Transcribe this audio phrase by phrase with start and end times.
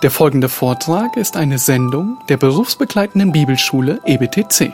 [0.00, 4.72] Der folgende Vortrag ist eine Sendung der berufsbegleitenden Bibelschule EBTC.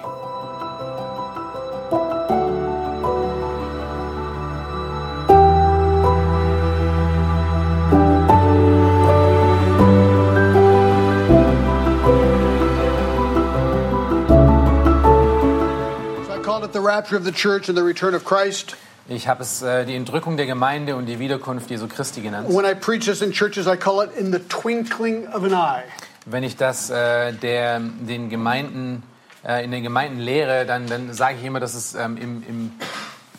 [16.27, 18.77] So I called it the rapture of the church and the return of Christ.
[19.07, 22.49] Ich habe es äh, die Entrückung der Gemeinde und die Wiederkunft Jesu Christi genannt.
[22.49, 25.83] When I preach this in churches, I call it in the twinkling of an eye.
[26.25, 29.03] Wenn ich das äh, der, den Gemeinden,
[29.47, 32.73] äh, in den Gemeinden lehre, dann, dann sage ich immer, dass es ähm, im, im,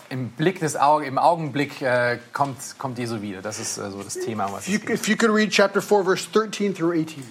[0.10, 3.42] im Blick des Auge, im Augenblick äh, kommt, kommt Jesu wieder.
[3.42, 4.96] Das ist äh, so das Thema, was If you, es geht.
[5.00, 7.24] if you could read chapter 4, verse 13 through 18.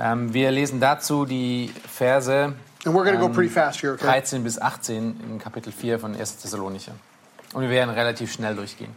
[0.00, 2.54] Ähm, wir lesen dazu die Verse
[2.84, 4.06] And we're going to go pretty fast here, okay?
[4.06, 6.38] 13 bis 18 in Kapitel 4 von 1.
[6.38, 6.92] Thessalonicher.
[7.52, 8.94] Und wir werden relativ schnell durchgehen.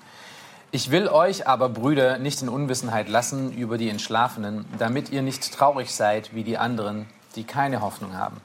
[0.71, 5.53] Ich will euch aber, Brüder, nicht in Unwissenheit lassen über die Entschlafenen, damit ihr nicht
[5.53, 8.41] traurig seid wie die anderen, die keine Hoffnung haben.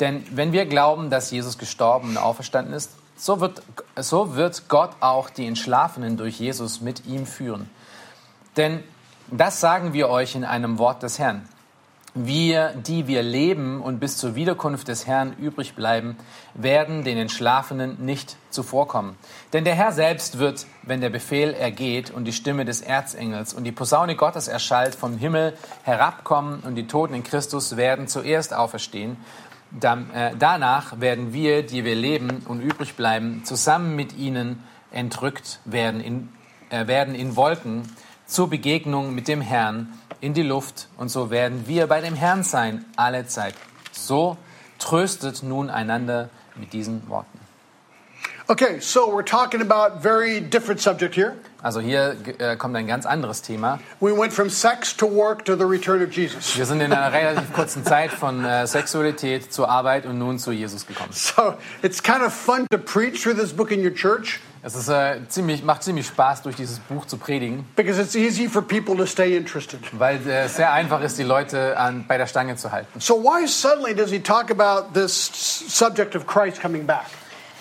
[0.00, 3.62] Denn wenn wir glauben, dass Jesus gestorben und auferstanden ist, so wird,
[3.96, 7.70] so wird Gott auch die Entschlafenen durch Jesus mit ihm führen.
[8.56, 8.82] Denn
[9.30, 11.48] das sagen wir euch in einem Wort des Herrn.
[12.14, 16.18] Wir, die wir leben und bis zur Wiederkunft des Herrn übrig bleiben,
[16.52, 19.16] werden den Entschlafenen nicht zuvorkommen.
[19.54, 23.64] Denn der Herr selbst wird, wenn der Befehl ergeht und die Stimme des Erzengels und
[23.64, 29.16] die Posaune Gottes erschallt, vom Himmel herabkommen und die Toten in Christus werden zuerst auferstehen.
[29.80, 36.02] Äh, danach werden wir, die wir leben und übrig bleiben, zusammen mit ihnen entrückt werden
[36.02, 36.28] in,
[36.68, 37.84] äh, werden in Wolken
[38.26, 42.44] zur Begegnung mit dem Herrn in die Luft und so werden wir bei dem Herrn
[42.44, 43.54] sein alle Zeit.
[43.90, 44.38] So
[44.78, 47.40] tröstet nun einander mit diesen Worten.
[48.48, 51.34] Okay, so we're talking about very different subject here.
[51.62, 53.78] Also hier äh, kommt ein ganz anderes Thema.
[54.00, 56.56] We went from sex to work to the return of Jesus.
[56.56, 60.52] Wir sind in einer relativ kurzen Zeit von äh, Sexualität zur Arbeit und nun zu
[60.52, 61.12] Jesus gekommen.
[61.12, 64.88] So it's kind of fun to preach through this book in your church Es ist,
[64.88, 68.96] äh, ziemlich, macht ziemlich Spaß, durch dieses Buch zu predigen, because it's easy for people
[68.96, 69.80] to stay interested.
[69.98, 73.00] weil äh, es sehr einfach ist, die Leute an, bei der Stange zu halten.
[73.00, 75.12] So why suddenly does he talk about this
[75.68, 77.06] subject of Christ coming back?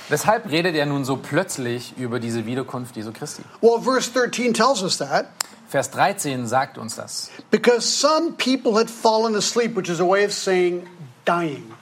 [0.09, 3.43] Weshalb redet er nun so plötzlich über diese Wiederkunft Jesu Christi?
[3.61, 5.25] Well, verse 13 tells us that.
[5.69, 7.31] Vers 13 sagt uns das.
[7.49, 10.85] Because some people had fallen asleep, which is a way of saying
[11.25, 11.73] dying.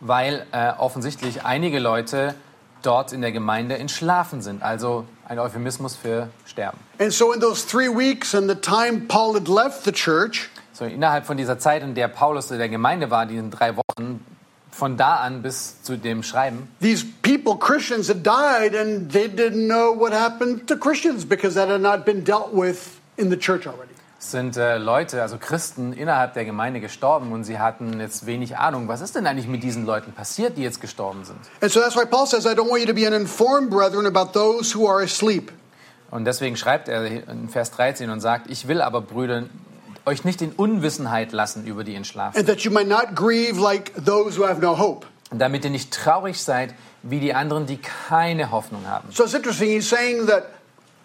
[0.00, 2.34] weil äh, offensichtlich einige Leute
[2.86, 6.78] dort in der Gemeinde entschlafen sind, also ein Euphemismus für sterben.
[6.98, 10.84] And so, in those three weeks and the time Paul had left the church, So
[10.84, 14.20] innerhalb von dieser Zeit, in der Paulus in der Gemeinde war, diesen drei Wochen,
[14.70, 19.66] von da an bis zu dem Schreiben, these people, Christians, had died and they didn't
[19.66, 23.66] know what happened to Christians because that had not been dealt with in the church
[23.66, 23.95] already.
[24.18, 28.88] Sind äh, Leute, also Christen innerhalb der Gemeinde gestorben und sie hatten jetzt wenig Ahnung,
[28.88, 31.38] was ist denn eigentlich mit diesen Leuten passiert, die jetzt gestorben sind.
[31.60, 34.32] And so that's why Paul says, I don't want you to be uninformed, brethren, about
[34.32, 35.52] those who are asleep.
[36.10, 39.44] Und deswegen schreibt er in Vers 13 und sagt, ich will aber, Brüder,
[40.06, 42.38] euch nicht in Unwissenheit lassen über die Entschlafenen.
[42.38, 45.06] And that you might not grieve like those who have no hope.
[45.30, 49.08] damit ihr nicht traurig seid wie die anderen, die keine Hoffnung haben.
[49.12, 49.68] So it's interesting.
[49.68, 50.44] He's saying that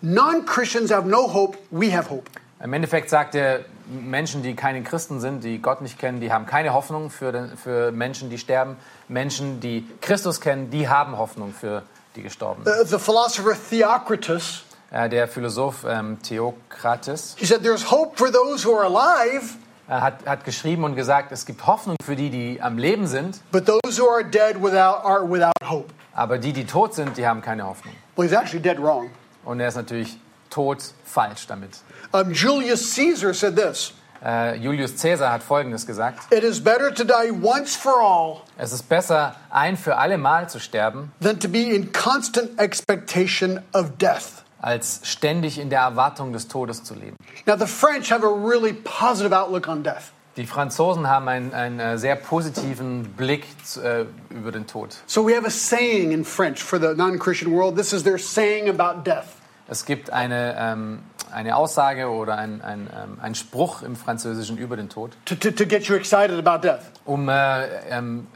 [0.01, 2.29] non Christians have no hope, we have hope.
[2.63, 6.45] Im Endeffekt sagt er, Menschen, die keine Christen sind, die Gott nicht kennen, die haben
[6.45, 8.77] keine Hoffnung für, den, für Menschen, die sterben.
[9.07, 11.83] Menschen, die Christus kennen, die haben Hoffnung für
[12.15, 12.71] die Gestorbenen.
[12.71, 18.67] Uh, the philosopher Theocritus, Äh, der Philosoph ähm, Theokrates he said, There's hope for those
[18.67, 19.55] who are alive,
[19.87, 23.39] äh, hat, hat geschrieben und gesagt, es gibt Hoffnung für die, die am Leben sind,
[23.53, 25.93] but those who are dead without, are without hope.
[26.13, 27.95] aber die, die tot sind, die haben keine Hoffnung.
[28.17, 29.09] Well, he's actually dead wrong.
[29.45, 30.17] Und er ist natürlich
[30.51, 31.79] tot falsch damit.
[32.11, 36.31] Um, Julius Caesar said this Äh, Julius Caesar hat Folgendes gesagt.
[36.31, 40.47] It is better to die once for all Es ist besser, ein für alle Mal
[40.47, 44.43] zu sterben, than to be in constant expectation of death.
[44.59, 47.15] als ständig in der Erwartung des Todes zu leben.
[47.47, 50.11] Now, the French have a really positive outlook on death.
[50.37, 54.95] Die Franzosen haben einen, einen äh, sehr positiven Blick zu, äh, über den Tod.
[55.07, 57.75] So we have a saying in French for the non Christian world.
[57.75, 59.40] This is their saying about death.
[59.71, 60.99] Es gibt eine, ähm,
[61.31, 65.49] eine Aussage oder ein, ein, ähm, ein Spruch im Französischen über den Tod, To, to,
[65.49, 66.81] to get you excited about death.
[67.05, 68.27] um äh, ähm,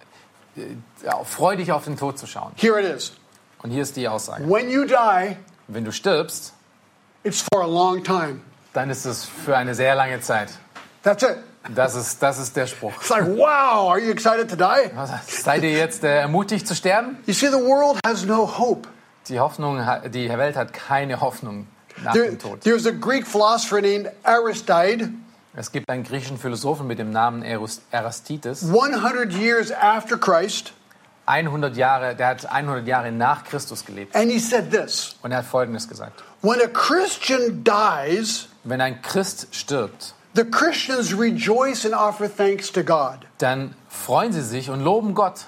[0.55, 0.61] äh,
[1.05, 2.53] ja, freudig auf den Tod zu schauen.
[2.55, 3.11] Here it is.
[3.61, 4.49] Und hier ist die Aussage.
[4.49, 5.35] When you die,
[5.67, 6.53] Wenn du stirbst,
[7.23, 8.39] it's for a long time.
[8.71, 10.51] dann ist es für eine sehr lange Zeit.
[11.03, 11.35] That's it.
[11.75, 12.93] Das ist, das ist der Spruch.
[13.01, 14.89] It's like, wow, are you excited to die?
[15.27, 17.17] Seid ihr jetzt äh, ermutigt zu sterben?
[17.25, 18.87] You see, the world has no hope.
[19.29, 19.81] Die Hoffnung,
[20.11, 21.67] die Welt hat keine Hoffnung
[22.03, 22.61] nach There, dem Tod.
[22.61, 25.09] there's a Greek philosopher named Aristide.
[25.55, 27.43] Es gibt einen griechischen Philosophen mit dem Namen
[27.91, 28.63] Aristides.
[28.71, 30.73] 100 years after Christ,
[31.27, 34.13] 100 Jahre, der hat 100 Jahre nach Christus gelebt.
[34.15, 36.23] and he said this Und er hat Folgendes gesagt.
[36.41, 42.83] When a Christian dies, Wenn ein Christ stirbt, the Christians rejoice and offer thanks to
[42.83, 43.19] God.
[43.39, 45.45] dann freuen sie sich und loben Gott.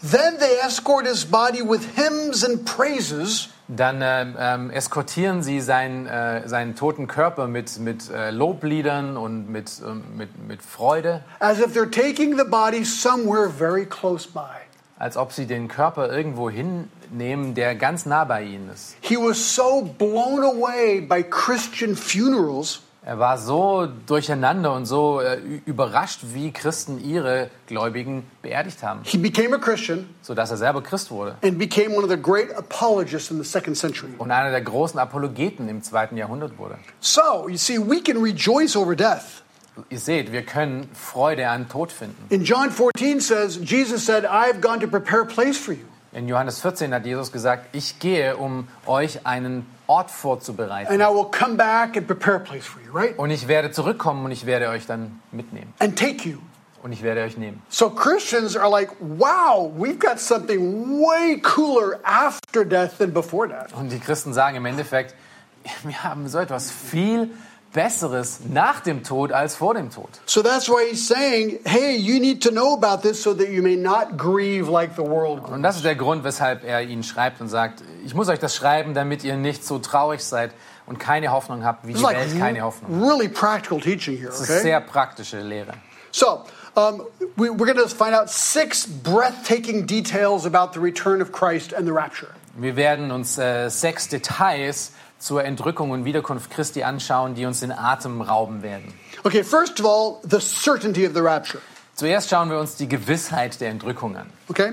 [0.00, 6.06] Then they escort his body with hymns and praises Dann ähm, ähm, eskortieren sie seinen,
[6.06, 11.58] äh, seinen toten Körper mit, mit äh, Lobliedern und mit, ähm, mit, mit Freude, as
[11.58, 14.68] if they're taking the body somewhere very close by.
[14.98, 18.96] als ob sie den Körper irgendwo hinnehmen, der ganz nah bei ihnen ist.
[19.00, 25.38] He was so blown away by Christian funerals Er war so durcheinander und so äh,
[25.64, 31.10] überrascht, wie Christen ihre Gläubigen beerdigt haben, He became a Christian sodass er selber Christ
[31.10, 34.10] wurde and became one of the great apologists in the second century.
[34.18, 36.76] und einer der großen Apologeten im zweiten Jahrhundert wurde.
[37.00, 39.42] So, you see, we can rejoice over death.
[39.88, 42.26] Ihr seht, wir können Freude an Tod finden.
[42.28, 45.86] In John 14 says, Jesus said, I've gone to prepare a place for you.
[46.12, 50.92] In Johannes 14 hat Jesus gesagt, ich gehe, um euch einen Ort vorzubereiten.
[50.92, 53.18] And I will come back and prepare a place for you, right?
[53.18, 55.72] Und ich werde zurückkommen und ich werde euch dann mitnehmen.
[55.78, 56.38] And take you.
[56.82, 57.62] Und ich werde euch nehmen.
[57.70, 63.72] So Christians are like, wow, we've got something way cooler after death than before death.
[63.74, 65.14] Und die Christen sagen im Endeffekt,
[65.82, 67.30] wir haben so etwas viel
[67.72, 70.08] Besseres nach dem Tod als vor dem Tod.
[70.26, 73.62] So that's why he's saying, hey, you need to know about this so that you
[73.62, 75.52] may not grieve like the world grieves.
[75.54, 78.54] Und das ist der Grund, weshalb er ihnen schreibt und sagt, ich muss euch das
[78.56, 80.52] schreiben, damit ihr nicht so traurig seid
[80.86, 83.02] und keine Hoffnung habt, wie It's die like Welt keine Hoffnung.
[83.02, 84.62] really practical teaching here, Das ist okay?
[84.62, 85.74] sehr praktische Lehre.
[86.10, 86.44] So,
[86.74, 87.02] um,
[87.36, 91.86] we, we're going to find out six breathtaking details about the return of Christ and
[91.86, 92.30] the rapture.
[92.56, 97.72] Wir werden uns äh, sechs Details zur Entrückung und Wiederkunft Christi anschauen, die uns den
[97.72, 98.92] Atem rauben werden.
[99.24, 101.60] Okay, first of all, the certainty of the rapture.
[101.98, 104.30] Zuerst schauen wir uns die Gewissheit der Entrückung an.
[104.48, 104.70] Okay?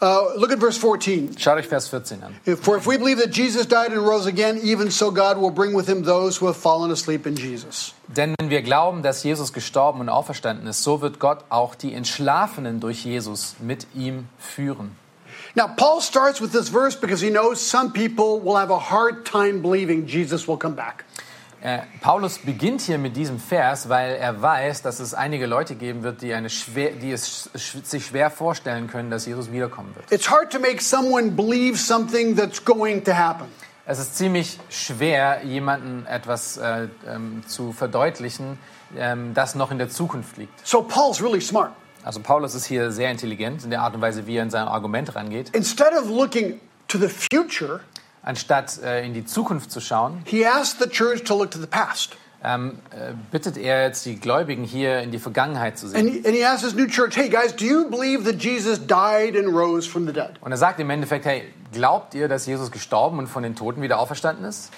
[0.00, 1.36] Uh, look at verse 14.
[1.36, 2.56] Schaut euch Vers 14 an.
[2.62, 5.74] For if we believe that Jesus died and rose again, even so God will bring
[5.76, 7.94] with him those who have fallen asleep in Jesus.
[8.06, 11.94] Denn wenn wir glauben, dass Jesus gestorben und auferstanden ist, so wird Gott auch die
[11.94, 14.94] Entschlafenen durch Jesus mit ihm führen.
[15.58, 19.26] Now, Paul starts with this verse because he knows some people will have a hard
[19.26, 21.04] time believing Jesus will come back.
[21.60, 26.04] Äh, Paulus beginnt hier mit diesem Vers, weil er weiß, dass es einige Leute geben
[26.04, 30.12] wird, die, eine schwer, die es sch sich schwer vorstellen können, dass Jesus wiederkommen wird.
[30.12, 33.48] It's hard to make someone believe something that's going to happen.
[33.84, 38.60] Es ist ziemlich schwer, jemandem etwas äh, ähm, zu verdeutlichen,
[38.96, 40.64] ähm, das noch in der Zukunft liegt.
[40.64, 41.72] So, Paul's really smart.
[42.04, 44.66] Also Paulus ist hier sehr intelligent in der Art und Weise, wie er in sein
[44.68, 45.50] Argument rangeht.
[45.54, 47.80] Instead of looking to the future,
[48.22, 51.66] Anstatt äh, in die Zukunft zu schauen, he asked the church to look to the
[51.66, 52.16] past.
[52.44, 56.08] ähm, äh, bittet er jetzt die Gläubigen hier in die Vergangenheit zu And sehen.
[56.08, 59.36] he, and he asked his new church, hey guys, do you believe that Jesus died
[59.36, 60.32] and rose from the dead?
[60.40, 61.42] Und er sagt im Endeffekt, hey,
[61.72, 64.70] glaubt ihr, dass Jesus gestorben und von den Toten wieder auferstanden ist?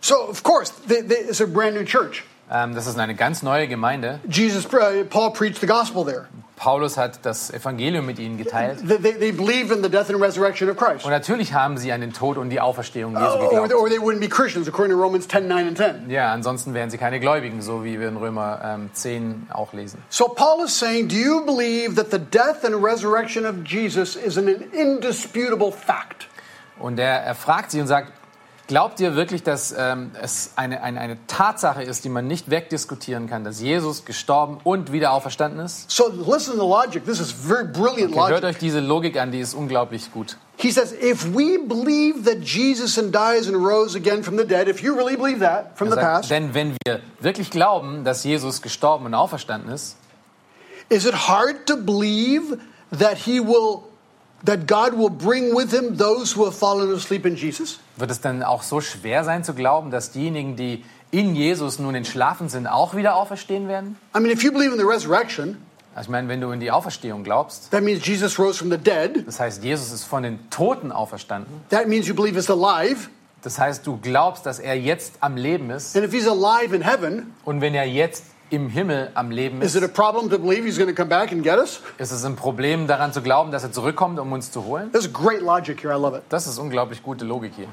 [0.00, 2.24] So, of course, they, they, it's a brand new church.
[2.50, 4.20] Ähm, das ist eine ganz neue Gemeinde.
[4.28, 6.26] Jesus, uh, Paul preached the gospel there.
[6.58, 8.80] Paulus hat das Evangelium mit ihnen geteilt.
[8.86, 11.04] They, they, believe in the death and resurrection of Christ.
[11.04, 13.74] Und natürlich haben sie an den Tod und die Auferstehung Jesu Or, geglaubt.
[13.74, 16.10] or they wouldn't be Christians, according to Romans 10 9 and 10.
[16.10, 20.02] Ja, ansonsten wären sie keine Gläubigen, so wie wir in Römer ähm, 10 auch lesen.
[20.08, 24.36] So, Paul is saying, Do you believe that the death and resurrection of Jesus is
[24.36, 26.26] an indisputable fact?
[26.80, 28.12] Und er, er fragt sie und sagt,
[28.68, 33.28] glaubt ihr wirklich, dass ähm, es eine, eine, eine Tatsache ist, die man nicht wegdiskutieren
[33.28, 35.90] kann, dass Jesus gestorben und wieder auferstanden ist?
[35.90, 37.04] So, listen to the logic.
[37.04, 38.44] This is very brilliant Okay, hört logic.
[38.44, 40.36] euch diese Logik an, die ist unglaublich gut.
[40.56, 44.68] He says, If we believe that Jesus and dies and rose again from the dead,
[44.68, 48.04] if you really believe that from Er the sagt, past, denn wenn wir wirklich glauben,
[48.04, 49.96] dass Jesus gestorben und auferstanden ist,
[50.88, 52.58] is it hard to believe
[52.96, 53.82] that he will,
[54.44, 57.80] that God will bring with him those who have fallen asleep in Jesus?
[57.96, 61.94] wird es dann auch so schwer sein zu glauben, dass diejenigen, die in Jesus nun
[61.94, 63.96] entschlafen sind, auch wieder auferstehen werden?
[64.16, 65.56] I mean, if you believe in the resurrection,
[65.94, 68.78] Also ich meine, wenn du in die Auferstehung glaubst, that means Jesus rose from the
[68.78, 69.26] dead.
[69.26, 73.08] das heißt, Jesus ist von den Toten auferstanden, That means you believe he's alive.
[73.42, 76.82] das heißt, du glaubst, dass er jetzt am Leben ist And if he's alive in
[76.82, 80.38] heaven, und wenn er jetzt im Himmel am Leben is ist, it a problem to
[80.38, 81.80] believe he's going to come back and get us?
[81.98, 84.90] ist es ein Problem daran zu glauben, dass er zurückkommt, um uns zu holen?
[84.92, 85.92] There's great logic here.
[85.92, 86.22] I love it.
[86.28, 87.68] Das ist unglaublich gute Logik hier.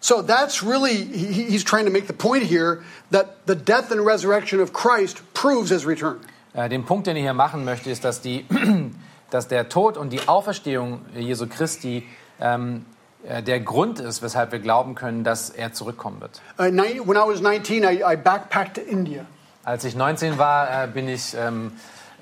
[0.00, 4.04] So that's really, he, he's trying to make the point here that the death and
[4.04, 6.20] resurrection of Christ proves his return.
[6.54, 8.46] Äh, Den Punkt, den ich hier machen möchte, ist, dass, die,
[9.30, 12.06] dass der Tod und die Auferstehung Jesu Christi
[12.40, 12.86] ähm,
[13.28, 16.40] äh, der Grund ist, weshalb wir glauben können, dass er zurückkommen wird.
[16.58, 19.26] Uh, when I was 19, I, I backpacked to India.
[19.64, 21.72] Als ich 19 war, äh, bin ich ähm,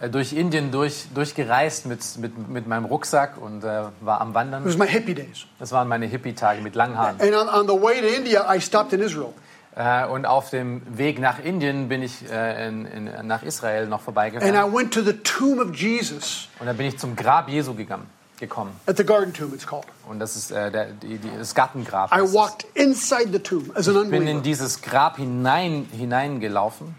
[0.01, 4.35] äh, durch Indien durch, durchgereist mit, mit, mit meinem Rucksack und äh, war am It
[4.35, 4.65] Wandern.
[4.65, 5.47] was my hippie days.
[5.59, 7.21] Das waren meine Hippie-Tage mit langen Haaren.
[7.21, 9.33] And on, on the way to India, I stopped in Israel.
[9.77, 13.99] Äh, und auf dem Weg nach Indien bin ich äh, in, in, nach Israel noch
[13.99, 14.55] And vorbeigefahren.
[14.55, 18.07] I went to the tomb of Jesus, Und da bin ich zum Grab Jesu gegangen,
[18.41, 18.73] gekommen.
[18.87, 19.87] at the garden tomb, it's called.
[20.09, 22.13] Und das ist äh, der, die, die, das Gartengrab.
[22.13, 24.41] I walked inside the tomb as an bin in unbeliever.
[24.43, 26.97] dieses Grab hinein, hineingelaufen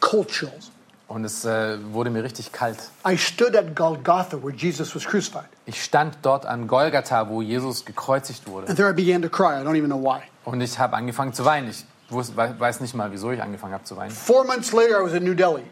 [0.00, 0.70] Cold chills.
[1.08, 2.78] und es äh, wurde mir richtig kalt.
[3.06, 5.48] I stood at Golgotha where Jesus was crucified.
[5.66, 8.68] Ich stand dort an Golgatha, wo Jesus gekreuzigt wurde.
[8.68, 9.60] And there I began to cry.
[9.60, 10.20] I don't even know why.
[10.44, 11.68] Und ich habe angefangen zu weinen.
[11.68, 14.10] Ich weiß nicht mal, wieso ich angefangen habe zu weinen.
[14.10, 15.64] Four months later, I was in New Delhi.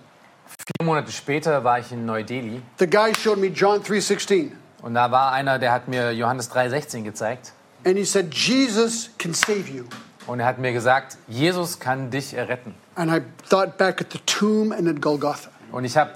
[0.49, 4.53] Vier Monate später war ich in Neu-Delhi The guy showed me John 3.16.
[4.83, 7.53] und da war einer, der hat mir Johannes 3,16 gezeigt.
[7.85, 9.85] And he said, Jesus can save you.
[10.29, 12.75] Und er hat mir gesagt, Jesus kann dich erretten.
[12.95, 15.49] And I thought back at the tomb and at Golgotha.
[15.73, 16.13] Und ich habe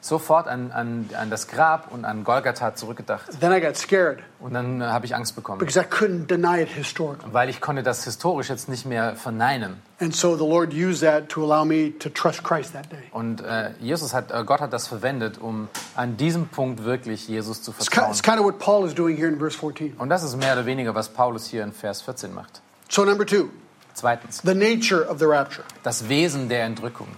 [0.00, 3.38] sofort an, an, an das Grab und an Golgatha zurückgedacht.
[3.38, 6.68] Then I got scared Und dann habe ich Angst bekommen, because I couldn't deny it
[6.68, 7.32] historically.
[7.32, 9.80] weil ich konnte das historisch jetzt nicht mehr verneinen.
[10.00, 13.04] And so the Lord used that to allow me to trust Christ that day.
[13.12, 17.62] Und äh, Jesus hat, äh, Gott hat das verwendet, um an diesem Punkt wirklich Jesus
[17.62, 18.10] zu vertrauen.
[18.10, 19.94] it's kind of what Paul is doing here in verse 14.
[19.98, 22.60] Und das ist mehr oder weniger, was Paulus hier in Vers 14 macht.
[22.92, 23.50] So, number two,
[23.94, 25.64] Zweitens, the nature of the rapture.
[25.82, 27.08] das Wesen der Entrückung.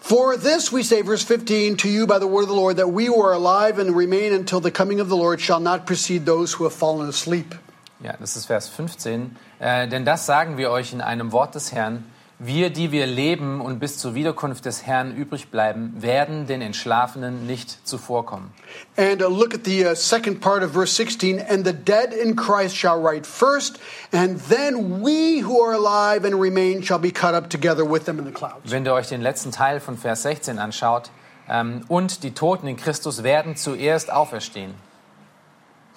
[0.00, 2.88] For this we say, verse 15, to you by the word of the Lord, that
[2.88, 6.26] we who are alive and remain until the coming of the Lord shall not precede
[6.26, 7.54] those who have fallen asleep.
[8.02, 9.36] Ja, das ist Vers 15.
[9.60, 12.02] Äh, denn das sagen wir euch in einem Wort des Herrn.
[12.44, 17.46] Wir, die wir leben und bis zur Wiederkunft des Herrn übrig bleiben, werden den Entschlafenen
[17.46, 18.50] nicht zuvorkommen.
[18.96, 21.38] And uh, look at the uh, second part of verse 16.
[21.38, 23.78] And the dead in Christ shall rise first,
[24.12, 28.18] and then we who are alive and remain shall be caught up together with them
[28.18, 28.72] in the clouds.
[28.72, 31.12] Wenn ihr euch den letzten Teil von Vers 16 anschaut,
[31.48, 34.74] ähm, und die Toten in Christus werden zuerst auferstehen.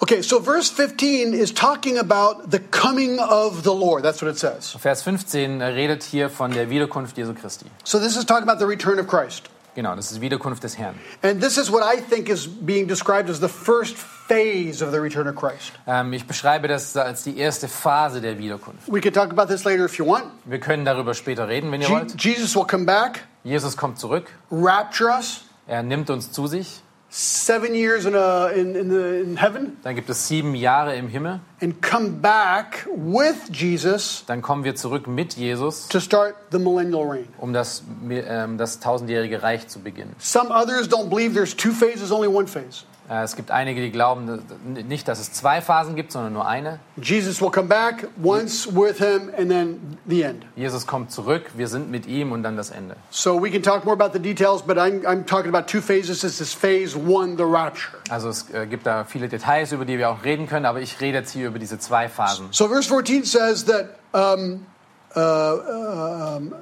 [0.02, 4.02] Okay, so verse 15 is talking about the coming of the Lord.
[4.04, 4.74] That's what it says.
[4.78, 7.64] Vers 15 redet hier von der Wiederkunft Jesu Christi.
[7.84, 9.48] So this is talking about the return of Christ.
[9.74, 10.94] Genau, das ist die Wiederkunft des Herrn.
[11.22, 15.00] And this is what I think is being described as the first phase of the
[15.00, 15.72] return of Christ.
[15.86, 18.88] Ähm, ich beschreibe das als die erste Phase der Wiederkunft.
[18.88, 20.24] We could talk about this later if you want.
[20.44, 22.22] Wir können darüber später reden, wenn ihr Je- wollt.
[22.22, 26.80] Jesus will come back, Jesus kommt zurück, rapture us, er nimmt uns zu sich.
[27.08, 31.08] Seven years in, a, in, in, the, in heaven, Dann gibt es sieben Jahre im
[31.08, 31.40] Himmel.
[31.62, 37.04] and come back with Jesus Dann kommen wir zurück mit Jesus, to start the millennial
[37.08, 37.28] reign.
[37.38, 40.14] um das, ähm, das tausendjährige Reich zu beginnen.
[40.18, 42.84] Some others don't believe there's two phases, only one phase.
[43.08, 46.80] Äh, es gibt einige, die glauben nicht, dass es zwei Phasen gibt, sondern nur eine.
[47.00, 50.44] Jesus will come back once with him, and then the end.
[50.56, 52.96] Jesus kommt zurück, wir sind mit ihm und dann das Ende.
[53.10, 56.20] So we can talk more about the details, but I'm, I'm talking about two phases.
[56.22, 57.98] This is phase one, the rapture.
[58.10, 61.00] Also es äh, gibt da viele Details, über die wir auch reden können, aber ich
[61.00, 62.48] rede jetzt hier über diese zwei Phasen.
[62.50, 64.66] So verse 14 says that, um,
[65.14, 66.54] uh, um,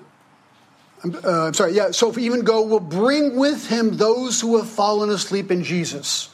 [1.04, 4.68] uh, I'm sorry, yeah, so if even go, will bring with him those who have
[4.68, 6.33] fallen asleep in Jesus.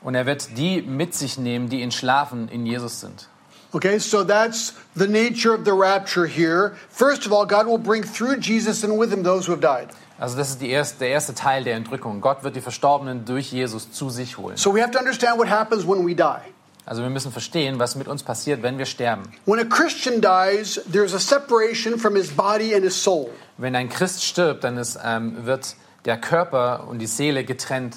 [0.00, 3.28] Und er wird die mit sich nehmen, die in Schlafen in Jesus sind.
[3.72, 6.72] Okay, so that's the nature of the rapture here.
[6.88, 9.88] First of all, God will bring through Jesus and with him those who have died.
[10.18, 12.20] Also das ist erste, der erste Teil der Entrückung.
[12.20, 14.56] Gott wird die Verstorbenen durch Jesus zu sich holen.
[14.56, 16.40] So we have to understand what happens when we die.
[16.86, 19.24] Also wir müssen verstehen, was mit uns passiert, wenn wir sterben.
[19.44, 23.28] When a Christian dies, there's a separation from his body and his soul.
[23.58, 25.76] Wenn ein Christ stirbt, dann ist, ähm, wird
[26.06, 27.96] der Körper und die Seele getrennt.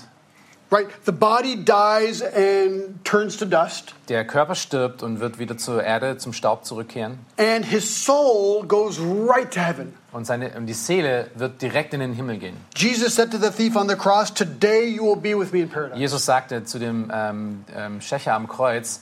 [0.73, 0.87] Right?
[1.05, 6.17] The body dies and turns to dust, Der Körper stirbt und wird wieder zur Erde,
[6.17, 7.19] zum Staub zurückkehren.
[7.37, 9.93] and his soul goes right to heaven.
[10.13, 12.55] Und, seine, und die Seele wird direkt in den Himmel gehen.
[12.75, 15.69] Jesus said to the thief on the cross, Today you will be with me in
[15.69, 15.99] paradise.
[15.99, 19.01] Jesus sagte zu dem ähm, ähm, Schächer am Kreuz,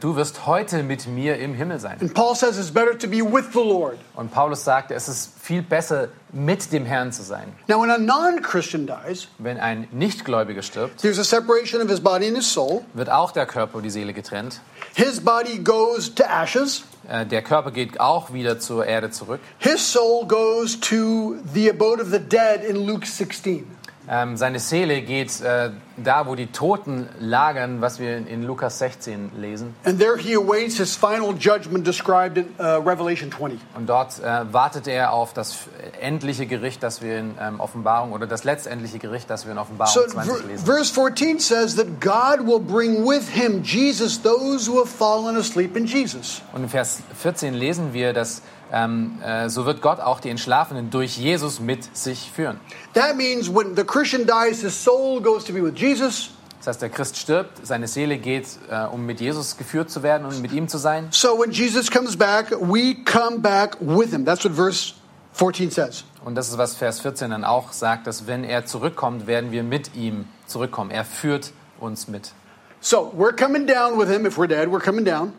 [0.00, 1.96] du wirst heute mit mir im Himmel sein.
[2.00, 3.98] And Paul says it's better to be with the Lord.
[4.14, 7.44] Und Paulus sagte, es ist viel besser, mit dem Herrn zu sein.
[7.68, 12.00] Now, when a non Christian dies, Wenn ein Nichtgläubiger stirbt, there's a separation of his
[12.00, 12.82] body and his soul.
[12.92, 14.60] wird auch der Körper und die Seele getrennt.
[14.94, 19.40] His body goes to ashes, Äh, der Körper geht auch wieder zur Erde zurück.
[19.58, 23.66] his soul goes to the abode of the dead in Luke 16.
[24.14, 28.78] Ähm, seine Seele geht äh, da, wo die Toten lagern, was wir in- in Lukas
[28.78, 29.74] 16 lesen.
[29.84, 33.58] And there he awaits his final judgment described in uh, Revelation 20.
[33.74, 35.60] Und dort äh, wartet er auf das
[35.98, 39.94] endliche Gericht, das wir in ähm, Offenbarung oder das letztendliche Gericht, das wir in Offenbarung
[39.94, 40.66] So 20 ver- lesen.
[40.66, 45.74] verse 14 says that God will bring with him, Jesus, those who have fallen asleep
[45.74, 46.42] in Jesus.
[46.52, 50.90] Und in Vers 14 lesen wir, dass ähm, äh, so wird Gott auch die Entschlafenen
[50.90, 52.58] durch Jesus mit sich führen.
[52.94, 56.30] That means when the Christian dies, his soul goes to be with Jesus.
[56.58, 60.24] Das heißt, der Christ stirbt, seine Seele geht, äh, um mit Jesus geführt zu werden
[60.26, 61.08] und mit ihm zu sein.
[61.10, 64.24] So when Jesus comes back, we come back with him.
[64.24, 64.94] That's what verse
[65.32, 66.04] 14 says.
[66.24, 69.64] Und das ist, was Vers 14 dann auch sagt, dass wenn er zurückkommt, werden wir
[69.64, 70.90] mit ihm zurückkommen.
[70.90, 72.32] Er führt uns mit.
[72.80, 74.24] So we're coming down with him.
[74.24, 75.32] If we're dead, we're coming down.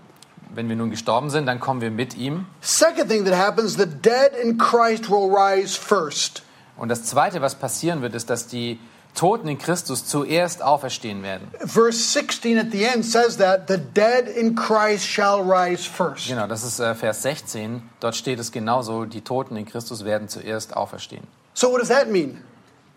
[0.55, 2.45] Wenn wir nun gestorben sind, dann kommen wir mit ihm.
[2.62, 6.43] Second thing that happens, the dead in Christ will rise first.
[6.77, 8.79] Und das Zweite, was passieren wird, ist, dass die
[9.15, 11.48] Toten in Christus zuerst auferstehen werden.
[11.60, 16.27] Verse 16 at the end says that the dead in Christ shall rise first.
[16.27, 17.83] Genau, das ist äh, Vers 16.
[18.00, 21.27] Dort steht es genauso, die Toten in Christus werden zuerst auferstehen.
[21.53, 22.43] So what does that mean?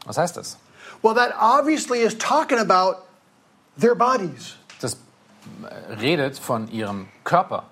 [0.06, 0.56] Was heißt das?
[1.02, 3.02] Well, that obviously is talking about
[3.78, 4.54] their bodies
[6.00, 7.64] redet von ihrem Körper,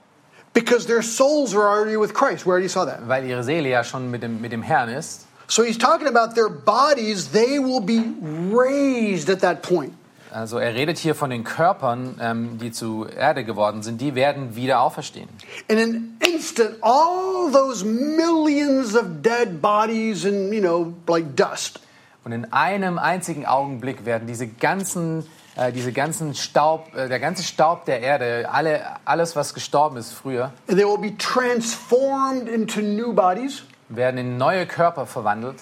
[0.53, 2.47] because their souls are already with Christ.
[2.47, 3.09] We already saw that.
[3.09, 5.27] weil ihre Seele ja schon mit dem, mit dem Herrn ist.
[5.47, 8.03] So he's talking about their bodies, they will be
[8.51, 9.93] raised at that point.
[10.33, 14.57] Also er redet hier von den Körpern, ähm, die zu Erde geworden sind, die werden
[14.57, 15.29] wieder auferstehen.
[15.69, 21.79] In an instant, all those millions of dead bodies and, you know, like dust,
[22.25, 25.27] Und in einem einzigen Augenblick werden diese ganzen,
[25.57, 30.13] äh, diese ganzen Staub, äh, der ganze Staub der Erde, alle, alles, was gestorben ist
[30.13, 33.63] früher, and they will be transformed into new bodies.
[33.89, 35.57] werden in neue Körper verwandelt.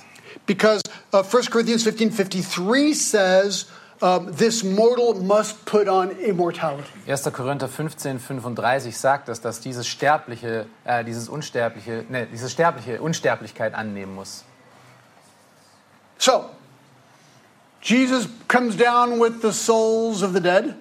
[0.47, 0.81] Because
[1.13, 3.67] uh, 1 Corinthians 15 53 says,
[4.01, 6.91] um, this mortal must put on immortality.
[7.07, 7.33] 1.
[7.33, 13.75] Korinther 15, 35 sagt es, dass dieses sterbliche, äh, dieses unsterbliche, ne, diese sterbliche Unsterblichkeit
[13.75, 14.45] annehmen muss.
[16.19, 16.47] So,
[17.83, 20.75] Jesus comes down with the souls of the dead.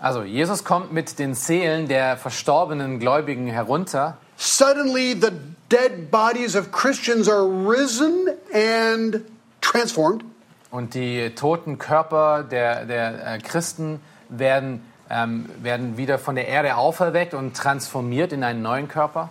[0.00, 5.32] Also Jesus kommt mit den Seelen der verstorbenen Gläubigen herunter Suddenly, the
[5.68, 9.24] dead bodies of Christians are risen and
[9.60, 10.24] transformed.
[10.70, 16.76] und die toten Körper der, der äh, Christen werden, ähm, werden wieder von der Erde
[16.76, 19.30] auferweckt und transformiert in einen neuen Körper.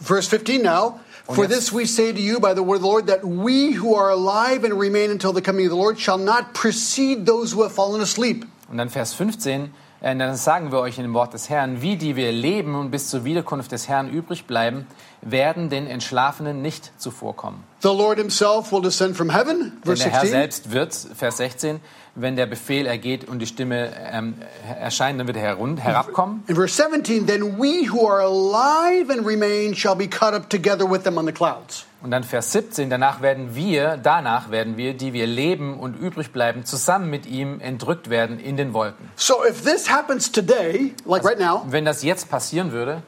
[0.00, 1.00] Verse 15 now.
[1.26, 3.72] For jetzt- this we say to you by the word of the Lord, that we
[3.72, 7.52] who are alive and remain until the coming of the Lord shall not precede those
[7.54, 8.46] who have fallen asleep.
[8.68, 9.68] Und dann Vers 15, äh,
[10.02, 13.08] dann sagen wir euch in dem Wort des Herrn, wie die wir leben und bis
[13.10, 14.86] zur Wiederkunft des Herrn übrig bleiben,
[15.20, 17.62] werden den Entschlafenen nicht zuvorkommen.
[17.82, 19.72] The Lord himself will descend from heaven.
[19.84, 20.30] Denn der Herr 16.
[20.30, 21.80] selbst wird, Vers 16,
[22.14, 24.34] wenn der Befehl ergeht und die Stimme ähm,
[24.80, 26.44] erscheint, dann wird er herun- herabkommen.
[26.48, 30.90] In verse 17, then we who are alive and remain shall be caught up together
[30.90, 31.84] with them on the clouds.
[32.02, 36.32] Und dann Vers 17, danach werden wir, danach werden wir, die wir leben und übrig
[36.32, 39.10] bleiben, zusammen mit ihm entrückt werden in den Wolken.
[39.16, 43.02] So if this happens today, like right now, Wenn das jetzt passieren würde,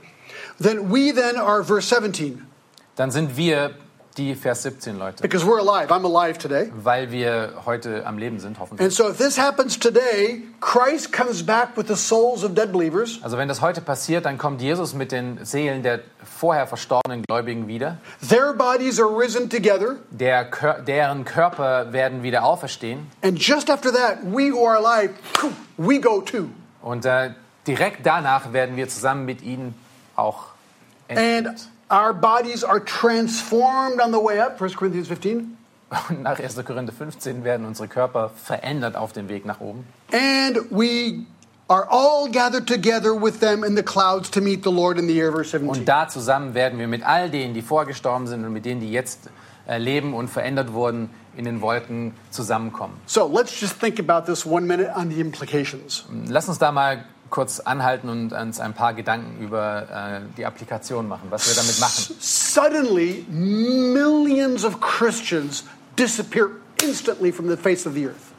[0.61, 2.47] then we then are verse 17
[2.97, 3.75] dann sind wir
[4.19, 5.91] die Vers 17 Leute, because we're alive.
[5.93, 6.71] I'm alive today.
[6.75, 8.85] weil wir heute am Leben sind, hoffentlich.
[8.85, 13.19] And so if this happens today, Christ comes back with the souls of dead believers.
[13.23, 17.69] Also wenn das heute passiert, dann kommt Jesus mit den Seelen der vorher verstorbenen Gläubigen
[17.69, 17.99] wieder.
[18.29, 19.97] Their bodies are risen together.
[20.11, 20.49] Der,
[20.87, 23.07] deren Körper werden wieder auferstehen.
[23.23, 25.15] And just after that, we who are alive,
[25.77, 26.49] we go too.
[26.83, 27.31] Und äh,
[27.67, 29.75] direkt danach werden wir zusammen mit ihnen
[30.17, 30.47] auch
[31.09, 31.69] And entrückt.
[31.93, 35.59] Our bodies are transformed on the way up, 1 Corinthians 15.
[36.09, 36.65] Und nach 1.
[36.65, 39.85] Korinther 15 werden unsere Körper verändert auf dem Weg nach oben.
[40.11, 41.27] And we
[41.69, 45.19] are all gathered together with them in the clouds to meet the Lord in the
[45.19, 45.69] air, verse 17.
[45.69, 48.91] Und da zusammen werden wir mit all denen, die vorgestorben sind und mit denen, die
[48.91, 49.29] jetzt
[49.69, 52.95] äh, leben und verändert wurden, in den Wolken zusammenkommen.
[53.07, 56.05] So let's just think about this one minute on the implications.
[56.29, 61.09] Lass uns da mal kurz anhalten und uns ein paar Gedanken über äh, die Applikation
[61.09, 62.15] machen, was wir damit machen.
[62.21, 65.65] Suddenly, millions of Christians
[65.99, 66.51] disappear
[66.83, 68.33] instantly from the face of the earth.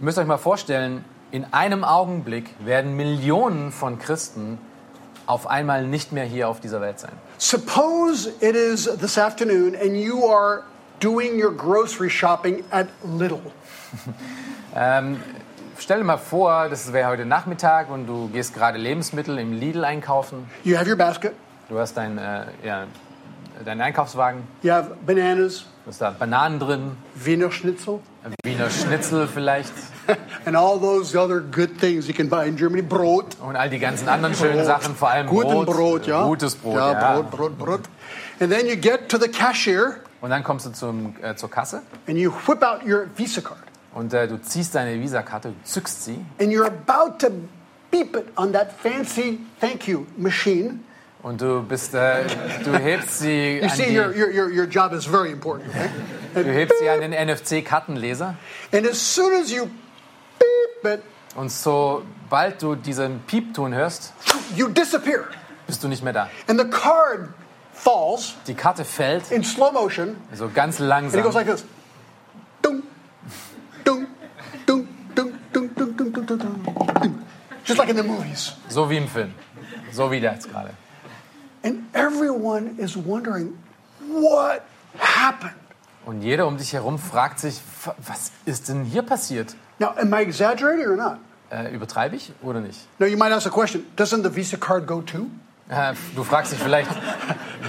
[0.00, 4.58] Ihr müsst euch mal vorstellen, in einem Augenblick werden Millionen von Christen
[5.26, 7.12] auf einmal nicht mehr hier auf dieser Welt sein.
[7.38, 10.62] Suppose it is this afternoon and you are
[11.00, 13.42] doing your grocery shopping at Little.
[14.78, 15.22] Ähm,
[15.78, 19.84] stell dir mal vor, das wäre heute Nachmittag und du gehst gerade Lebensmittel im Lidl
[19.84, 20.48] einkaufen.
[20.64, 21.32] You have your basket,
[21.68, 22.84] Du hast dein, äh, ja,
[23.64, 28.00] deinen Einkaufswagen, you have bananas, Da ist da Bananen drin, Wiener Schnitzel,
[28.44, 29.72] Wiener Schnitzel vielleicht
[30.44, 32.82] and all those other good things you can buy in Germany.
[32.82, 33.36] Brot.
[33.40, 35.66] und all die ganzen anderen schönen Sachen, vor allem Guten Brot.
[35.66, 36.24] Brot, ja.
[36.24, 36.92] Gutes Brot, ja.
[36.92, 37.12] ja.
[37.14, 37.80] Brot, Brot, Brot.
[38.40, 41.82] And then you get to the cashier Und dann kommst du zum, äh, zur Kasse
[42.08, 43.58] and you whip out your Visa card.
[43.96, 47.30] Und äh, du ziehst deine Visakarte, du zückst sie And you're about to
[47.90, 50.80] beep it on that fancy thank you machine.
[51.22, 52.24] und du bist, äh,
[52.62, 55.70] du hebst sie You an see, your, your, your, your job is very important.
[55.70, 55.88] Okay?
[56.44, 58.34] du hebst sie an den NFC-Kartenleser
[58.70, 59.66] And as soon as you
[60.38, 61.02] beep it,
[61.34, 64.12] und sobald du diesen Piepton hörst,
[64.54, 65.24] you disappear.
[65.66, 66.28] bist du nicht mehr da.
[66.48, 67.30] And the card
[67.72, 71.34] falls Die Karte fällt, in slow motion so ganz and it goes langsam.
[71.34, 71.64] like this.
[72.62, 72.84] Dunk,
[77.64, 78.52] Just like in the movies.
[78.68, 79.34] So wie im Film.
[79.92, 80.70] So wie der jetzt gerade.
[81.64, 83.58] And everyone is wondering,
[84.08, 84.62] what
[84.98, 85.56] happened?
[86.04, 87.60] Und jeder um dich herum fragt sich,
[87.98, 89.56] was ist denn hier passiert?
[89.80, 91.18] Now, am I exaggerating or not?
[91.50, 92.78] Äh, übertreibe ich oder nicht?
[93.00, 95.28] Now you might ask the question, doesn't the Visa card go too?
[95.68, 96.88] Äh, du fragst dich vielleicht,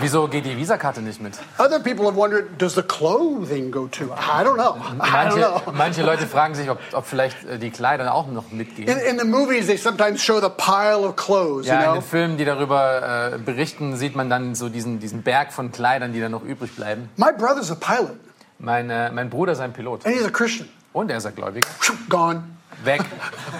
[0.02, 1.34] wieso geht die Visakarte nicht mit?
[1.58, 4.06] Other people have wondered, does the clothing go too?
[4.14, 4.76] I don't know.
[5.02, 5.72] I don't Manche, know.
[5.74, 8.88] manche Leute fragen sich, ob, ob vielleicht äh, die Kleider auch noch mitgehen.
[8.88, 11.94] In, the movies, they sometimes show the pile of clothes, Ja, you in know?
[11.96, 16.14] den Filmen, die darüber äh, berichten, sieht man dann so diesen, diesen Berg von Kleidern,
[16.14, 17.10] die dann noch übrig bleiben.
[17.16, 18.16] My brother's a pilot,
[18.60, 20.06] Mein, äh, mein Bruder ist ein Pilot.
[20.06, 20.70] and he's a Christian.
[20.94, 21.66] Und er ist ein Gläubig.
[22.10, 22.44] Gone.
[22.84, 23.02] Weg.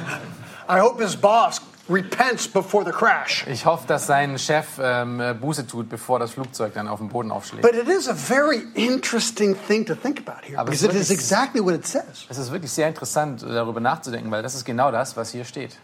[0.70, 3.46] I hope his boss repents before the crash.
[3.48, 7.10] Ich hoffe, dass sein Chef ähm, äh, Buße tut, bevor das Flugzeug dann auf den
[7.10, 7.62] Boden aufschlägt.
[7.62, 11.02] But it is a very interesting thing to think about here, Aber es because it
[11.02, 12.26] is exactly what it says.
[12.30, 15.78] Es ist wirklich sehr interessant, darüber nachzudenken, weil das ist genau das, was hier steht.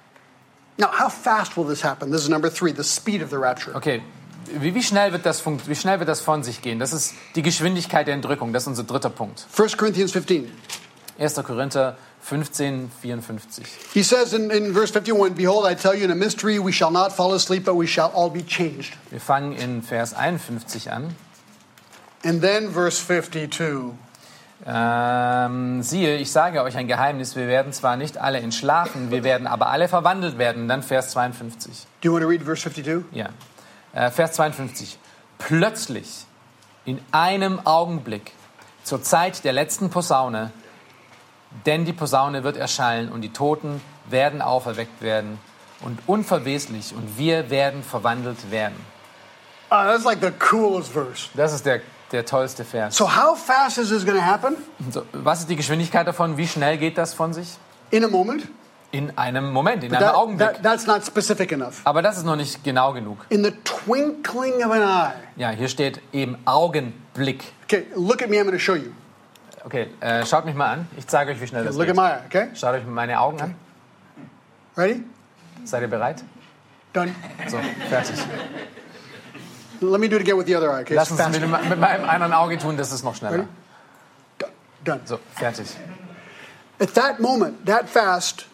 [0.78, 2.12] Now, how fast will this happen?
[2.12, 3.76] This is number three, the speed of the rapture.
[3.76, 4.02] Okay,
[4.60, 6.80] wie, wie, schnell wird das wie schnell wird das von sich gehen?
[6.80, 8.54] Das ist die Geschwindigkeit der Entrückung.
[8.54, 9.46] Das ist unser dritter Punkt.
[9.58, 10.52] 1 Corinthians 15.
[11.23, 11.43] 1.
[11.43, 13.65] Korinther 15, 54.
[13.93, 16.91] He says in, in verse 51 Behold, I tell you in a mystery, we shall
[16.91, 18.95] not fall asleep, but we shall all be changed.
[19.09, 21.15] Wir fangen in Vers 51 an.
[22.23, 23.93] And then verse 52.
[24.65, 29.45] Ähm, siehe, ich sage euch ein Geheimnis, wir werden zwar nicht alle entschlafen, wir werden
[29.45, 30.67] aber alle verwandelt werden.
[30.69, 31.86] Dann Vers 52.
[32.01, 33.03] Do you want to read verse 52?
[33.12, 33.29] Ja.
[33.93, 34.97] Äh, Vers 52.
[35.38, 36.25] Plötzlich,
[36.86, 38.31] in einem Augenblick,
[38.83, 40.51] zur Zeit der letzten Posaune,
[41.66, 45.39] denn die Posaune wird erschallen und die Toten werden auferweckt werden
[45.82, 48.76] und unverweslich und wir werden verwandelt werden.
[49.72, 51.30] Uh, that's like the coolest verse.
[51.36, 52.96] Das ist der, der tollste Vers.
[52.96, 54.56] So, how fast is this going to happen?
[54.92, 56.38] So, was ist die Geschwindigkeit davon?
[56.38, 57.58] Wie schnell geht das von sich?
[57.89, 58.48] In a moment?
[58.92, 60.54] In einem Moment, in einem That- Augenblick.
[60.54, 61.82] that- that's not specific enough.
[61.86, 63.26] Aber das ist noch nicht genau genug.
[63.30, 65.13] In the twinkling of an eye.
[65.36, 67.44] Ja, hier steht eben Augenblick.
[67.63, 68.92] Okay, look at me, I'm going to show you.
[69.65, 70.88] Okay, äh, schaut mich mal an.
[70.97, 71.95] Ich zeige euch, wie schnell das Look at geht.
[71.95, 72.49] my okay?
[72.56, 73.56] Schaut euch meine Augen an.
[74.76, 75.04] Ready?
[75.63, 76.23] Seid ihr bereit?
[76.91, 77.13] Done.
[77.47, 77.58] So,
[77.89, 78.17] fertig.
[79.82, 80.95] Let me do it again with the other eye, okay?
[80.95, 83.45] Lass uns mit, mit meinem anderen Auge tun, das ist noch schneller.
[84.38, 84.52] Done.
[84.84, 85.02] Done.
[85.06, 85.67] So, fertig.
[86.80, 88.45] At that moment, that fast,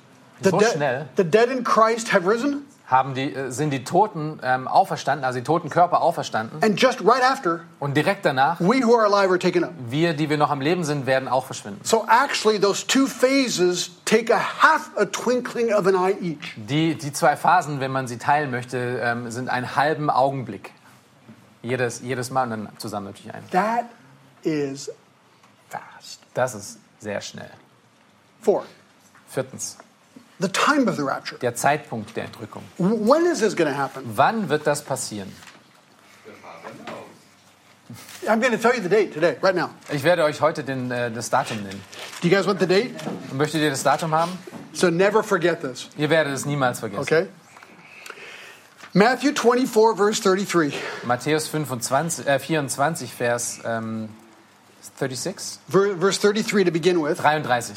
[0.41, 1.05] the, So de- schnell.
[1.15, 5.37] the dead in Christ have risen, Haben die, äh, sind die Toten ähm, auferstanden, also
[5.37, 6.63] die toten Körper auferstanden.
[6.63, 9.71] and just right after, Und direkt danach, we who are alive are taken up.
[9.89, 11.81] wir, die wir noch am Leben sind, werden auch verschwinden.
[11.83, 16.55] So actually, those two phases take a half a twinkling of an eye each.
[16.55, 20.71] Die, die zwei Phasen, wenn man sie teilen möchte, ähm, sind einen halben Augenblick.
[21.61, 23.43] Jedes, jedes Mal und dann zusammen natürlich ein.
[23.51, 23.85] That
[24.43, 24.89] is
[25.69, 26.21] fast.
[26.33, 27.51] Das ist sehr schnell.
[28.41, 28.63] Four,
[29.27, 29.77] Viertens,
[30.39, 31.37] the time of the rapture.
[31.39, 32.63] der Zeitpunkt der Entrückung.
[32.77, 34.03] When is this going to happen?
[34.15, 35.31] Wann wird das passieren?
[38.27, 39.71] I'm going to tell you the date today, right now.
[39.91, 41.81] Ich werde euch heute den, äh, das Datum nennen.
[42.21, 42.93] Do you guys want the date?
[43.33, 44.37] Möchtet ihr das Datum haben?
[44.73, 47.01] So never forget this, Ihr werdet es niemals vergessen.
[47.01, 47.27] okay?
[48.93, 50.73] Matthew 24, verse 33.
[51.03, 54.09] Matthäus 25, äh, 24, Vers ähm,
[54.99, 57.17] 36, Ver- Verse 33 to begin with.
[57.17, 57.75] 33.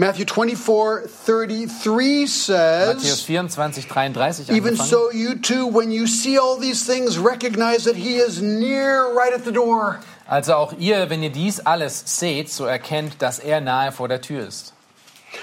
[0.00, 6.56] Matthew 24, 33 Matthäus says, 24, 33 Even so, you too, when you see all
[6.56, 10.00] these things, recognize that he is near right at the door.
[10.26, 14.22] Also auch ihr, wenn ihr dies alles seht, so erkennt, dass er nahe vor der
[14.22, 14.72] Tür ist.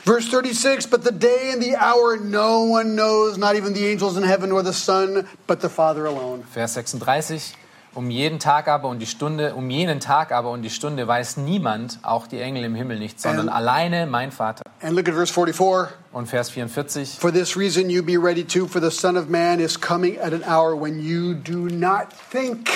[0.03, 4.17] Verse 36 But the day and the hour no one knows, not even the angels
[4.17, 6.43] in heaven nor the Son, but the Father alone.
[6.51, 7.53] Vers 36.
[7.97, 11.37] Um jeden Tag aber und die Stunde, um jenen Tag aber und die Stunde weiß
[11.37, 13.53] niemand, auch die Engel im Himmel nicht, sondern Ähm.
[13.53, 14.61] alleine mein Vater.
[14.83, 15.97] And look at verse 44.
[16.11, 17.17] Und Vers 44.
[17.19, 20.31] For this reason you be ready too, for the Son of Man is coming at
[20.31, 22.69] an hour when you do not think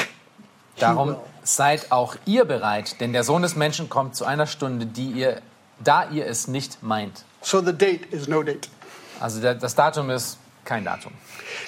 [0.80, 5.12] Darum seid auch ihr bereit, denn der Sohn des Menschen kommt zu einer Stunde, die
[5.12, 5.40] ihr,
[5.84, 7.26] da ihr es nicht meint.
[7.44, 8.70] So the date is no date.
[9.20, 10.40] Also das Datum ist
[10.72, 11.12] kein Datum.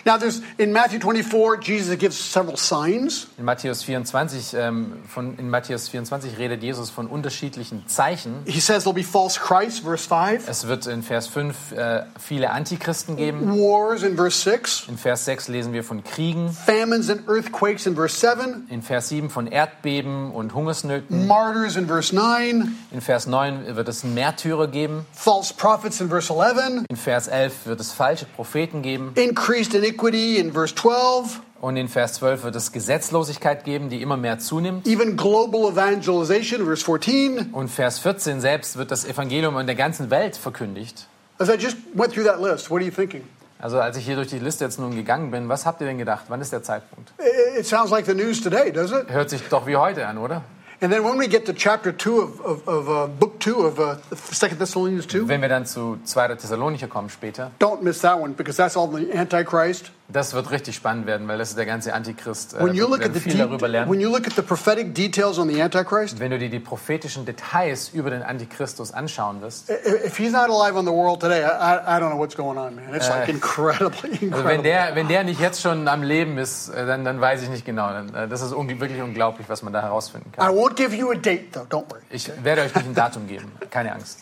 [0.06, 3.28] Now, there's in Matthew 24, Jesus gives several signs.
[3.38, 8.44] In Matthäus 24, ähm, von, in Matthäus 24 redet Jesus von unterschiedlichen Zeichen.
[8.46, 12.52] He says there'll be false Christs, verse 5, Es wird in Vers 5 äh, viele
[12.52, 13.52] Antichristen geben.
[13.60, 16.50] wars in verse 6, In Vers 6 lesen wir von Kriegen.
[16.54, 21.28] famines and earthquakes in verse 7, In Vers 7 von Erdbeben und Hungersnöten.
[21.28, 25.06] martyrs in verse 9, In Vers 9 wird es Märtyrer geben.
[25.12, 28.93] false prophets in verse 11, In Vers 11 wird es falsche Propheten geben.
[29.16, 34.18] Increased iniquity in verse 12, Und in Vers 12 wird es Gesetzlosigkeit geben, die immer
[34.18, 34.86] mehr zunimmt.
[34.88, 37.52] even global evangelization verse 14.
[37.54, 41.08] Und Vers 14 selbst wird das Evangelium in der ganzen Welt verkündigt.
[41.40, 43.24] As I just went through that list, what are you thinking?
[43.60, 45.98] Also als ich hier durch die Liste jetzt nun gegangen bin, was habt ihr denn
[45.98, 46.26] gedacht?
[46.28, 47.12] Wann ist der Zeitpunkt?
[47.18, 49.10] It it sounds like the news today, does it?
[49.10, 50.42] Hört sich doch wie heute an, oder?
[50.84, 53.80] And then when we get to chapter 2 of, of, of uh, book 2 of
[53.80, 56.36] uh, 2 Thessalonians 2, Wenn wir dann zu 2.
[56.36, 59.94] Thessalonicher kommen später, don't miss that one because that's all the Antichrist.
[60.10, 62.54] Das wird richtig spannend werden, weil das ist der ganze Antichrist.
[62.54, 63.90] Äh, When you look at the viel darüber de- lernen.
[63.92, 67.26] when you look at the prophetic details on the Antichrist, Wenn du dir die prophetischen
[67.26, 69.74] Details über den Antichristus anschauen wirst, i-
[70.06, 72.58] if he's not alive on the world today, I, I, I don't know what's going
[72.58, 72.94] on, man.
[72.94, 74.28] It's like incredibly, also wenn
[74.60, 74.64] incredible.
[74.64, 77.66] der, wenn der nicht jetzt schon am Leben ist, äh, dann, dann weiß ich nicht
[77.66, 77.90] genau.
[77.90, 80.50] Äh, Das ist ungl- wirklich unglaublich, was man da herausfinden I kann.
[80.56, 81.62] won't give you a date, though.
[81.70, 82.02] Don't worry.
[82.10, 84.20] Ich werde euch nicht ein Datum geben, keine Angst.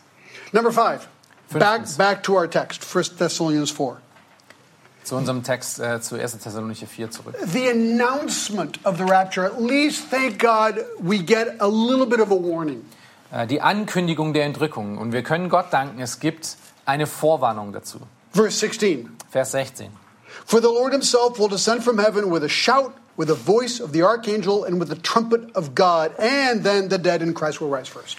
[0.52, 1.08] Number five.
[1.52, 3.98] Back, back to our text, 1 Thessalonians 4.
[5.04, 6.38] Zu unserem Text äh, zu 1.
[6.40, 7.36] Thessalonicher 4 zurück.
[7.46, 12.32] The announcement of the rapture, at least, thank God, we get a little bit of
[12.32, 12.86] a warning.
[13.32, 14.98] Äh, Die Ankündigung der Entrückung.
[14.98, 18.00] Und wir können Gott danken, es gibt eine Vorwarnung dazu.
[18.34, 19.10] Verse 16.
[19.30, 19.90] Vers 16.
[20.46, 23.92] For the Lord himself will descend from heaven with a shout, with the voice of
[23.92, 27.70] the archangel, and with the trumpet of God, and then the dead in Christ will
[27.70, 28.18] rise first.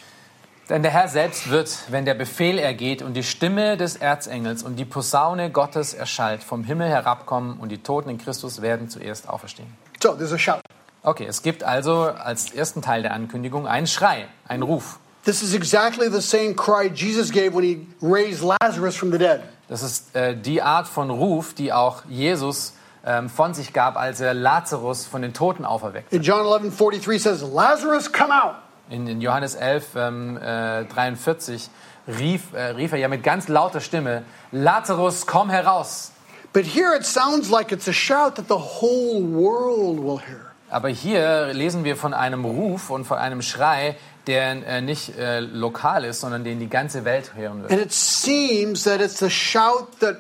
[0.68, 4.76] Denn der Herr selbst wird, wenn der Befehl ergeht und die Stimme des Erzengels und
[4.76, 9.68] die Posaune Gottes erschallt, vom Himmel herabkommen und die Toten in Christus werden zuerst auferstehen.
[10.00, 10.60] So there's a shout.
[11.02, 15.00] Okay, es gibt also als ersten Teil der Ankündigung einen Schrei, einen Ruf.
[15.24, 19.40] This is exactly the same cry Jesus gave when he raised Lazarus from the dead.
[19.68, 24.20] Das ist äh, die Art von Ruf, die auch Jesus ähm, von sich gab, als
[24.20, 26.14] er Lazarus von den Toten auferweckte.
[26.14, 28.54] In John 11 43 says, Lazarus, come out.
[28.92, 31.70] In, in Johannes 11, ähm, äh, 43
[32.06, 36.12] rief, äh, rief er ja mit ganz lauter Stimme, Lazarus, komm heraus.
[36.52, 40.52] But here it sounds like it's a shout that the whole world will hear.
[40.68, 45.40] Aber hier lesen wir von einem Ruf und von einem Schrei, der äh, nicht äh,
[45.40, 47.72] lokal ist, sondern den die ganze Welt hören wird.
[47.72, 50.16] And it seems that it's a shout that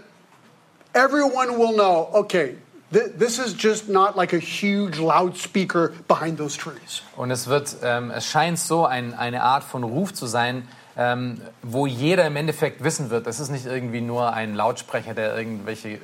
[0.94, 2.56] everyone will know okay,
[2.92, 7.02] this is just not like a huge loudspeaker behind those trees.
[7.16, 11.40] Und es wird, ähm, es scheint so ein, eine Art von Ruf zu sein, ähm,
[11.62, 15.98] wo jeder im Endeffekt wissen wird, das ist nicht irgendwie nur ein Lautsprecher, der irgendwelche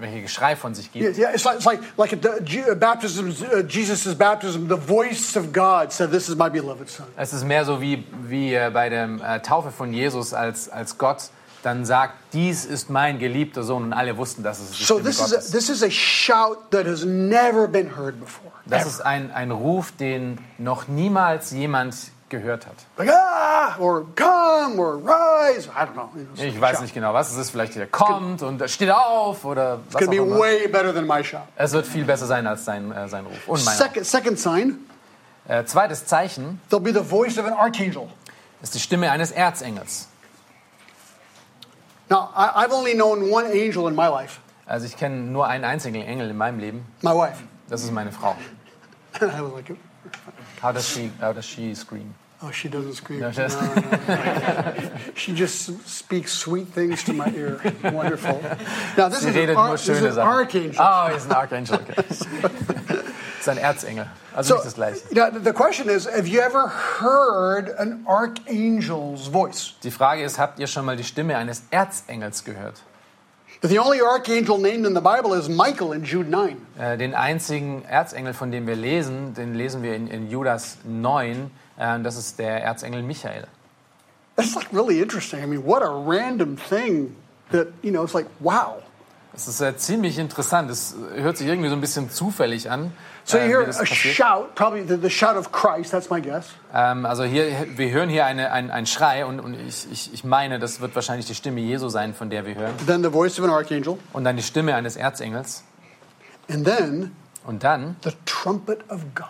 [0.00, 1.18] welche Geschrei von sich Yeah, gibt.
[1.18, 5.92] yeah, it's like, it's like, like Je- baptism, uh, Jesus' baptism, the voice of God
[5.92, 7.06] said, This is my beloved Son.
[7.16, 10.98] Es ist mehr so wie, wie äh, bei der äh, Taufe von Jesus, als, als
[10.98, 11.30] Gott
[11.62, 15.08] dann sagt, dies ist mein geliebter Sohn und alle wussten, dass es die So Stimme
[15.10, 15.50] this is, a, Gottes.
[15.52, 18.50] this is a shout that has never been heard before.
[18.66, 21.94] Das ist ein, ein Ruf, den noch niemals jemand
[22.28, 22.74] gehört hat.
[22.96, 25.68] Like, ah, or come, or rise.
[25.68, 26.08] I don't know.
[26.34, 27.50] It's Ich weiß nicht genau, was es ist.
[27.50, 30.38] Vielleicht der kommt und steht auf oder was auch be immer.
[30.38, 31.40] way better than my shout.
[31.56, 33.36] Es wird viel besser sein als sein, äh, sein Ruf.
[33.48, 33.76] Und meiner.
[33.76, 34.78] Second, second sign,
[35.48, 38.08] Äh, zweites Zeichen there'll be the voice of an archangel.
[38.62, 40.08] ist die Stimme eines Erzengels.
[42.12, 45.64] Now, I, I've only known one angel in my life, Also ich kenne nur einen
[45.64, 46.84] einzigen Engel in meinem Leben.
[47.00, 47.42] my wife.
[47.70, 48.36] Das ist meine Frau.
[49.22, 49.74] I was like,
[50.60, 52.14] How does she, how does she scream?
[52.42, 53.20] oh, she doesn't scream.
[53.20, 54.90] No, she no, no.
[55.14, 57.60] she just speaks sweet things to my ear.
[57.82, 58.40] Wonderful.
[58.98, 60.76] Now, this Sie is, redet an, ar- this is an archangel.
[60.78, 61.76] Oh, er an Archangel.
[61.76, 63.02] Okay.
[63.42, 64.06] ist ein Erzengel.
[64.34, 65.00] Also nicht das gleiche.
[65.44, 69.74] the question is have you ever heard an archangel's voice?
[69.82, 72.82] Die Frage ist, habt ihr schon mal die Stimme eines Erzengels gehört?
[73.64, 76.56] The only archangel named in the Bible is Michael in Jude 9.
[76.78, 81.50] Äh, den einzigen Erzengel, von dem wir lesen, den lesen wir in, in Judas 9.
[81.76, 83.46] Äh, das ist der Erzengel Michael.
[84.34, 85.44] That's like really interesting.
[85.44, 87.14] I mean, what a random thing
[87.52, 88.82] that, you know, it's like, wow.
[89.32, 90.70] Das ist äh, ziemlich interessant.
[90.70, 92.92] Es hört sich irgendwie so ein bisschen zufällig an.
[93.24, 96.50] So you wie hear a shout, probably the, the shout of Christ, that's my guess.
[96.74, 100.24] Ähm, also hier, wir hören hier eine, ein, ein Schrei und, und ich, ich, ich
[100.24, 102.74] meine, das wird wahrscheinlich die Stimme Jesu sein, von der wir hören.
[102.86, 103.98] Then the voice of an archangel.
[104.12, 105.62] Und dann die Stimme eines Erzengels.
[106.50, 107.12] And then
[107.44, 109.26] Und dann the trumpet of God.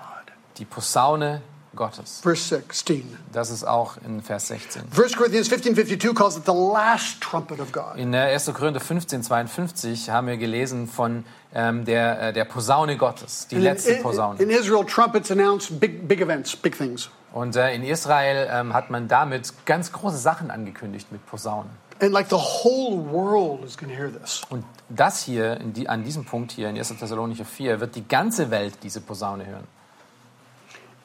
[0.58, 1.42] die Posaune
[1.74, 2.20] Gottes.
[2.22, 3.16] Verse 16.
[3.32, 4.82] Das ist auch in Vers 16.
[4.96, 7.96] 1 Corinthians 15:52 calls it the last trumpet of God.
[7.96, 8.52] In der 1.
[8.54, 13.62] Korinther 15, 52 haben wir gelesen von ähm, der, äh, der Posaune Gottes, die In,
[13.62, 14.40] letzte in- Posaune.
[14.42, 17.10] in Israel, trumpets announce big, big events, big things.
[17.32, 21.70] Und äh, in Israel ähm, hat man damit ganz große Sachen angekündigt mit Posaunen.
[22.00, 24.42] And like the whole world is going to hear this.
[24.50, 26.88] Und das hier, in die, an diesem Punkt hier in 1.
[26.98, 29.64] Thessalonicher 4, wird die ganze Welt diese Posaune hören.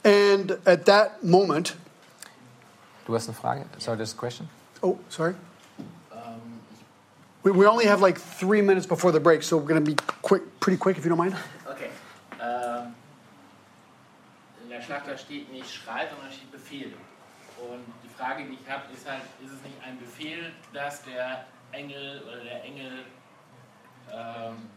[0.08, 1.76] And at that moment,
[3.06, 3.66] Du hast eine Frage?
[3.78, 4.48] Sorry, there's a question?
[4.82, 5.36] oh, sorry.
[7.44, 9.96] We, we only have like three minutes before the break, so we're going to be
[10.22, 11.36] quick, pretty quick, if you don't mind.
[11.70, 11.90] Okay.
[12.42, 12.94] Ähm,
[14.64, 16.92] in der Schlachter steht nicht Schrei, sondern steht Befehl.
[17.58, 21.46] Und die Frage, die ich habe, ist halt, ist es nicht ein Befehl, dass der
[21.72, 23.06] Engel oder der Engel
[24.12, 24.70] ähm,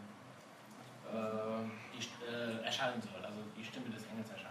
[1.13, 4.50] ähm, die, äh, erscheinen soll, also die Stimme des Engels erscheinen soll?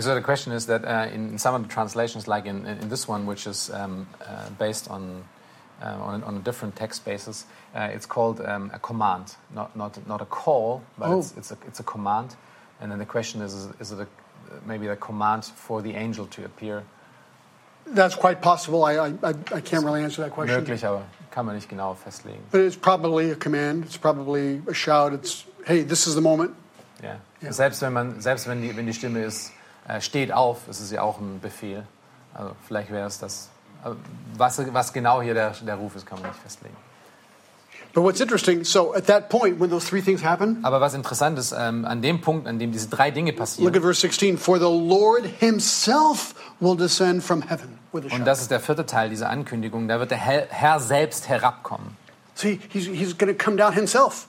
[0.00, 3.06] So the question is that uh, in some of the translations, like in, in this
[3.08, 5.24] one, which is um, uh, based on,
[5.80, 9.96] uh, on, on a different text basis, uh, it's called um, a command, not, not,
[10.06, 11.18] not a call, but Oh.
[11.20, 12.34] it's, it's, a, it's a command.
[12.80, 14.06] And then the question is, is, is it a,
[14.66, 16.82] maybe a command for the angel to appear?
[17.86, 18.84] That's quite possible.
[18.84, 20.60] I, I, I can't really answer that question.
[20.64, 22.42] Möglich, aber kann man nicht genau festlegen.
[22.50, 23.84] But it's probably a command.
[23.84, 25.12] It's probably a shout.
[25.12, 26.54] It's, hey, this is the moment.
[27.02, 27.20] Ja.
[27.40, 27.52] Ja.
[27.52, 29.52] Selbst wenn man, selbst wenn die, wenn die Stimme ist,
[29.88, 31.84] äh, steht auf, ist es ja auch ein Befehl.
[32.34, 33.48] Also vielleicht wäre es das.
[33.82, 33.96] aber
[34.36, 36.76] Was, was genau hier der, der Ruf ist, kann man nicht festlegen.
[37.96, 41.38] But what's interesting, so at that point, when those three things happen, Aber was interessant
[41.38, 44.36] ist, ähm, an dem Punkt, an dem diese drei Dinge look passieren, at verse 16.
[44.36, 48.84] For the Lord himself will descend from heaven with a und das ist der vierte
[48.84, 51.96] Teil dieser Ankündigung, da wird der Herr, Herr selbst herabkommen.
[52.34, 54.28] See, he's, he's going to come down himself.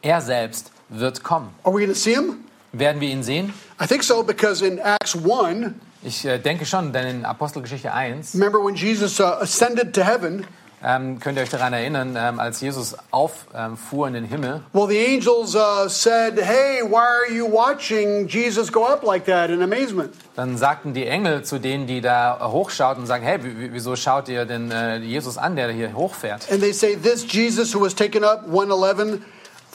[0.00, 1.48] Er selbst wird kommen.
[1.64, 2.44] Are we going to see him?
[2.72, 3.52] Werden wir ihn sehen?
[3.82, 8.34] I think so, because in Acts 1, Ich äh, denke schon, denn in Apostelgeschichte 1
[8.34, 10.46] remember when Jesus uh, ascended to heaven?
[10.84, 14.88] ähm, könnt ihr euch daran erinnern, ähm, als Jesus auffuhr ähm, in den Himmel, Well,
[14.88, 19.62] the angels uh, said, Hey, why are you watching Jesus go up like that in
[19.62, 20.14] amazement?
[20.36, 23.38] Dann sagten die Engel zu denen, die da hochschauten und sagen, hey,
[23.72, 26.50] wieso schaut ihr denn äh, Jesus an, der hier hochfährt?
[26.50, 29.20] And they say, This Jesus who was taken up, 111,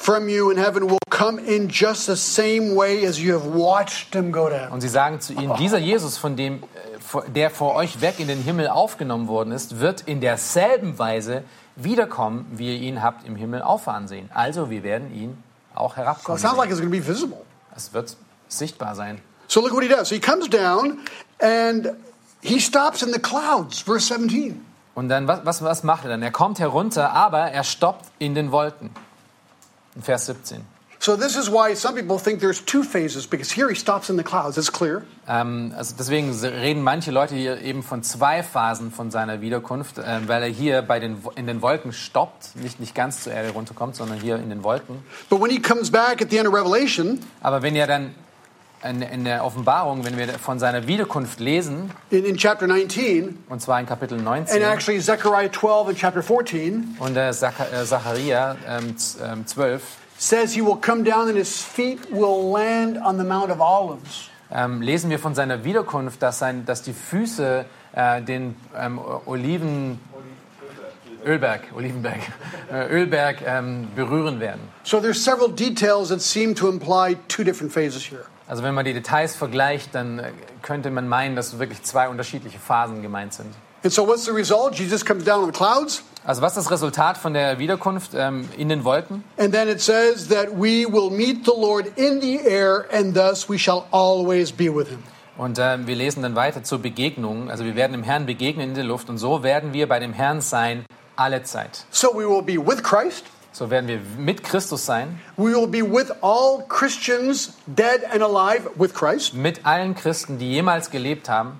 [0.03, 4.13] from you in heaven will come in just the same way as you have watched
[4.13, 4.69] him go down.
[4.71, 8.27] Und sie sagen zu ihnen, dieser Jesus, von dem, äh, der vor euch weg in
[8.27, 11.43] den Himmel aufgenommen worden ist, wird in derselben Weise
[11.77, 14.29] wiederkommen, wie ihr ihn habt im Himmel auffahren sehen.
[14.33, 15.41] Also wir werden ihn
[15.73, 16.37] auch So herabkommen.
[16.37, 17.41] it sounds like it's going to be visible.
[17.75, 19.19] Es wird sichtbar sein.
[19.47, 20.09] So look what he does.
[20.09, 20.99] He comes down
[21.41, 21.93] and
[22.41, 24.63] he stops in the clouds, verse 17.
[24.95, 26.21] Und dann, was, was, was macht er dann?
[26.21, 28.91] Er kommt herunter, aber er stoppt in den Wolken.
[29.95, 30.61] In Vers 17.
[31.03, 34.15] So this is why some people think there's two phases, because here he stops in
[34.15, 34.57] the clouds.
[34.57, 35.03] It's clear.
[35.27, 40.29] Ähm, also deswegen reden manche Leute hier eben von zwei Phasen von seiner Wiederkunft, ähm,
[40.29, 43.97] weil er hier bei den, in den Wolken stoppt, nicht, nicht ganz zur Erde runterkommt,
[43.97, 45.03] sondern hier in den Wolken.
[45.29, 48.15] But when he comes back at the end of Revelation, Aber wenn ihr dann
[48.83, 53.61] in, in der Offenbarung, wenn wir von seiner Wiederkunft lesen, in, in chapter 19, und
[53.61, 57.85] zwar in Kapitel and 19 actually Zechariah 12 and chapter 14, und äh, Zacha- äh,
[57.85, 59.81] Zacharia ähm, ähm, 12,
[60.17, 64.29] says he will come down and his feet will land on the Mount of Olives.
[64.51, 69.99] ähm, lesen wir von seiner Wiederkunft, dass, sein, dass die Füße äh, den ähm, Oliven...
[71.25, 72.19] Ölberg, Olivenberg,
[72.71, 74.59] äh, Ölberg ähm, berühren werden.
[74.83, 78.25] So there's several details that seem to imply two different phases here.
[78.47, 82.59] Also wenn man die Details vergleicht, dann äh, könnte man meinen, dass wirklich zwei unterschiedliche
[82.59, 83.53] Phasen gemeint sind.
[83.83, 84.75] And so what's the result?
[84.75, 88.47] Jesus comes down on the clouds, Also was ist das Resultat von der Wiederkunft ähm,
[88.57, 89.23] in den Wolken?
[89.37, 93.49] and then it says that we will meet the Lord in the air, and thus
[93.49, 95.03] we shall always be with him.
[95.35, 97.49] Und ähm, wir lesen dann weiter zur Begegnung.
[97.49, 100.13] Also wir werden dem Herrn begegnen in der Luft und so werden wir bei dem
[100.13, 101.85] Herrn sein alle Zeit.
[101.91, 103.25] So we will be with Christ.
[103.53, 108.69] So werden wir mit Christus sein, We will be with all Christians, dead and alive,
[108.75, 109.35] with Christ.
[109.35, 111.59] mit allen Christen, die jemals gelebt haben.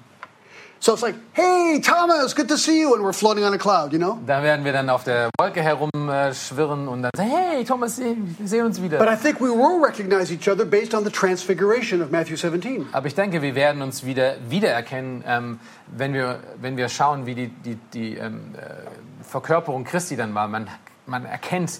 [0.79, 2.93] So it's like, hey, Thomas, good to see you.
[2.93, 4.19] And we're floating on a cloud, you know?
[4.25, 8.82] Da werden wir dann auf der Wolke herumschwirren und dann sagen, hey Thomas, sehen uns
[8.82, 9.13] But wieder.
[9.13, 12.88] I think we will recognize each other based on the transfiguration of Matthew 17.
[12.91, 17.36] Aber ich denke, wir werden uns wieder wiedererkennen, ähm, wenn, wir, wenn wir schauen, wie
[17.36, 20.49] die, die, die ähm, äh, Verkörperung Christi dann war.
[20.49, 20.67] Man,
[21.06, 21.80] man erkennt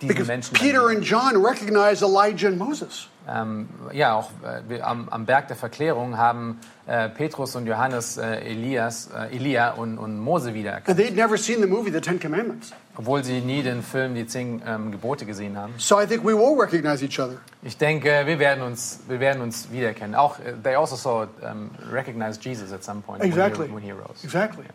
[0.00, 0.54] diese Because Menschen.
[0.54, 3.08] Peter and John recognized Elijah and Moses.
[3.26, 4.30] ähm, ja, auch
[4.68, 9.70] äh, am, am Berg der Verklärung haben äh, Petrus und Johannes äh, Elias, äh, Elia
[9.72, 10.90] und, und Mose wiedererkannt.
[10.90, 12.72] And they'd never seen the movie The Ten Commandments.
[12.96, 15.72] obwohl sie nie den Film Die Zehn ähm, Gebote gesehen haben.
[15.78, 17.36] So I think we will recognize each other.
[17.62, 20.14] Ich denke, wir werden uns, wir werden uns wiedererkennen.
[20.14, 23.60] Auch, äh, they also saw, um, recognize Jesus at some point Exactly.
[23.60, 24.22] when, he, when he rose.
[24.22, 24.64] Exactly.
[24.64, 24.72] Yeah,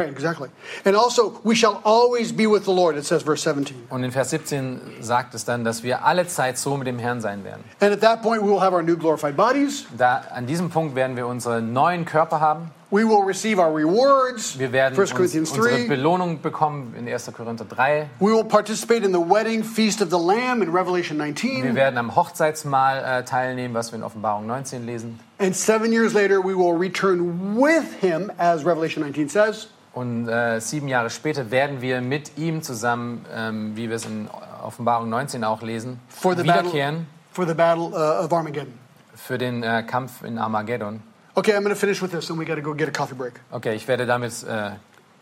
[0.00, 0.48] right, exactly.
[0.84, 3.88] And also, we shall always be with the Lord, it says, verse 17.
[3.90, 7.20] Und in Vers 17 sagt es dann, dass wir alle Zeit so mit dem Herrn
[7.20, 7.64] sein werden.
[7.80, 9.86] And at that point, we will have our new glorified bodies.
[9.96, 12.70] Da, an diesem Punkt werden wir unsere neuen Körper haben.
[12.92, 14.58] We will receive our rewards.
[14.58, 15.86] Wir werden 1 uns, Corinthians unsere 3.
[15.86, 17.32] Belohnung bekommen in 1.
[17.32, 18.10] Korinther 3.
[18.18, 21.74] We will participate in the wedding feast of the Lamb in Revelation Wir 19.
[21.76, 25.20] werden am Hochzeitsmahl äh, teilnehmen, was wir in Offenbarung 19 lesen.
[25.38, 29.68] And seven years later, we will return with him, as Revelation 19 says.
[29.92, 34.28] Und äh, sieben Jahre später werden wir mit ihm zusammen, ähm, wie wir es in
[34.64, 38.74] Offenbarung 19 auch lesen, For the battle, wiederkehren for the battle uh, of Armageddon.
[39.14, 41.02] für den äh, Kampf in Armageddon.
[41.40, 43.14] Okay, I'm going to finish with this, and we got to go get a coffee
[43.14, 43.32] break.
[43.50, 44.72] Okay, ich werde damit äh,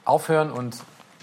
[0.05, 0.75] aufhören und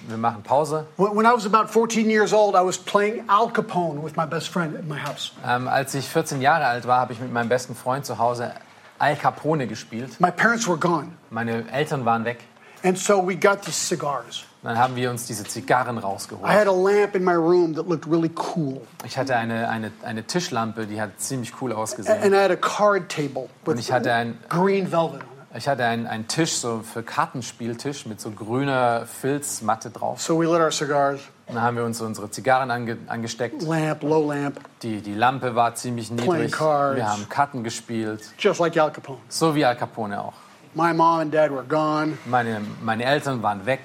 [0.07, 0.85] wir machen Pause.
[0.95, 4.25] When when I was about 14 years old, I was playing Al Capone with my
[4.25, 5.33] best friend at my house.
[5.45, 8.53] Ähm, als ich 14 Jahre alt war, habe ich mit meinem besten Freund zu Hause
[8.97, 10.17] Al Capone gespielt.
[10.21, 12.37] My parents were gone, Meine Eltern waren weg.
[12.85, 14.45] and so we got these cigars.
[14.65, 16.47] Dann haben wir uns diese Zigarren I rausgeholt.
[16.51, 20.23] had a lamp in my room that looked really cool, Ich hatte eine, eine, eine
[20.23, 22.21] Tischlampe, die hat ziemlich cool ausgesehen.
[22.21, 25.57] and I had a card table Und with ich hatte ein, green velvet on it.
[25.57, 30.19] ich hatte einen, einen Tisch, so für Kartenspieltisch mit so grüner Filzmatte drauf.
[30.21, 33.61] So we lit our cigars, dann haben wir uns unsere Zigarren ange, angesteckt.
[33.61, 36.51] lamp, low lamp, Die, die Lampe war ziemlich niedrig.
[36.51, 36.95] cards.
[36.97, 38.21] Wir haben Karten gespielt.
[38.39, 39.19] just like Al Capone.
[39.29, 40.33] So wie Al Capone auch.
[40.73, 42.17] My mom and dad were gone.
[42.25, 43.81] Meine, meine Eltern waren weg.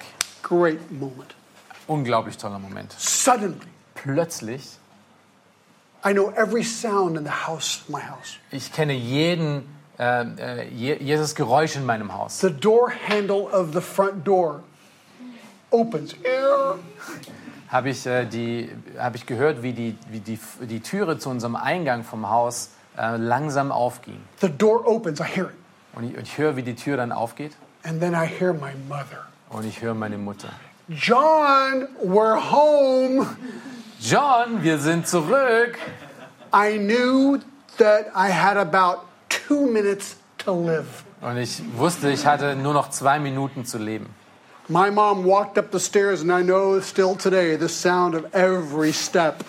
[0.51, 1.33] Great moment.
[1.87, 2.93] Unglaublich toller Moment.
[2.97, 3.55] Suddenly,
[3.95, 4.77] Plötzlich,
[6.03, 8.37] I know every sound in the house, my house.
[8.51, 9.63] ich kenne jeden,
[9.97, 12.41] äh, äh, je, jedes Geräusch in meinem Haus.
[12.41, 14.63] The door handle of the front door
[15.69, 16.15] opens.
[17.69, 21.55] Habe ich, äh, die, hab ich gehört, wie, die, wie die, die Türe zu unserem
[21.55, 24.19] Eingang vom Haus äh, langsam aufging.
[24.41, 25.21] The door opens.
[25.21, 25.55] I hear it.
[25.93, 27.55] Und ich, ich höre, wie die Tür dann aufgeht.
[27.83, 29.27] And then I hear my mother.
[29.51, 30.49] Und ich höre meine Mutter.
[30.87, 33.27] John, we're home.
[33.99, 35.77] John, wir sind zurück.
[36.53, 37.39] I knew
[37.77, 41.03] that I had about two minutes to live.
[41.21, 44.07] Und ich wusste, ich hatte nur noch zwei Minuten zu leben.
[44.71, 48.93] My mom walked up the stairs, and I know still today the sound of every
[48.93, 49.43] step.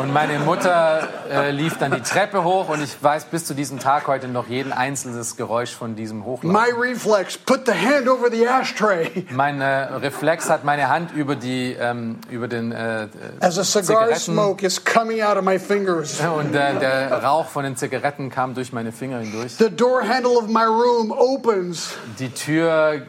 [0.00, 3.78] Und meine Mutter äh, lief dann die Treppe hoch und ich weiß bis zu diesem
[3.78, 6.52] Tag heute noch jeden einzelnes Geräusch von diesem Hochlauf.
[6.52, 11.36] My reflex put the hand over the ashtray Mein äh, Reflex hat meine Hand über,
[11.36, 13.08] die, ähm, über den äh,
[13.40, 16.18] as a cigar Zigaretten smoke is coming out of my fingers.
[16.20, 19.52] und äh, der Rauch von den Zigaretten kam durch meine Finger hindurch.
[19.58, 21.90] The door handle of my room opens.
[22.18, 23.02] Die Tür äh,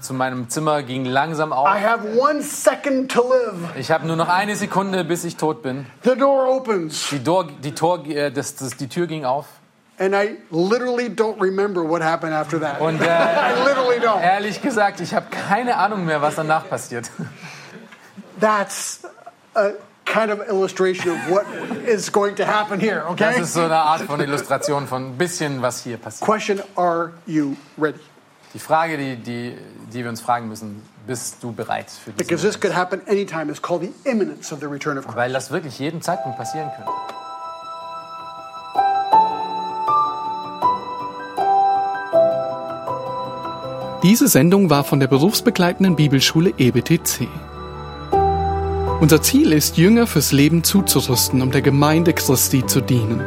[0.00, 1.66] zu meinem Zimmer ging langsam auf.
[1.68, 3.76] I have one second to live.
[3.76, 5.86] Ich habe nur noch eine Sekunde, bis ich tot bin.
[6.04, 9.46] The door opens, Die, Door, die, Tor, äh, das, das, die Tür ging auf.
[9.98, 12.80] and I literally don't remember what happened after that.
[12.80, 14.20] Und äh, I literally don't.
[14.20, 17.10] ehrlich gesagt, ich habe keine Ahnung mehr, was danach passiert.
[18.40, 19.02] That's
[19.54, 19.70] a
[20.04, 21.46] kind of illustration of what
[21.86, 23.40] is going to happen here, Das okay?
[23.42, 26.28] ist so eine Art von Illustration von ein bisschen, was hier passiert.
[26.28, 28.00] Question Are you ready?
[28.54, 29.56] Die Frage, die, die,
[29.92, 33.50] die wir uns fragen müssen, bist du bereit für Because diesen this could happen anytime.
[33.50, 35.16] It's called the imminence of the return of Christ.
[35.16, 36.90] Weil das wirklich jeden Zeitpunkt passieren könnte.
[44.02, 47.28] Diese Sendung war von der berufsbegleitenden Bibelschule EBTC.
[49.00, 53.20] Unser Ziel ist, Jünger fürs Leben zuzurüsten, um der Gemeinde Christi zu dienen.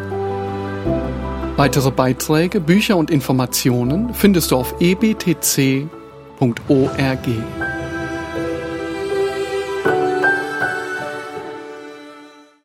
[1.55, 4.75] Weitere Beiträge, Bücher und Informationen findest du auf
[6.41, 7.74] ebtc.org.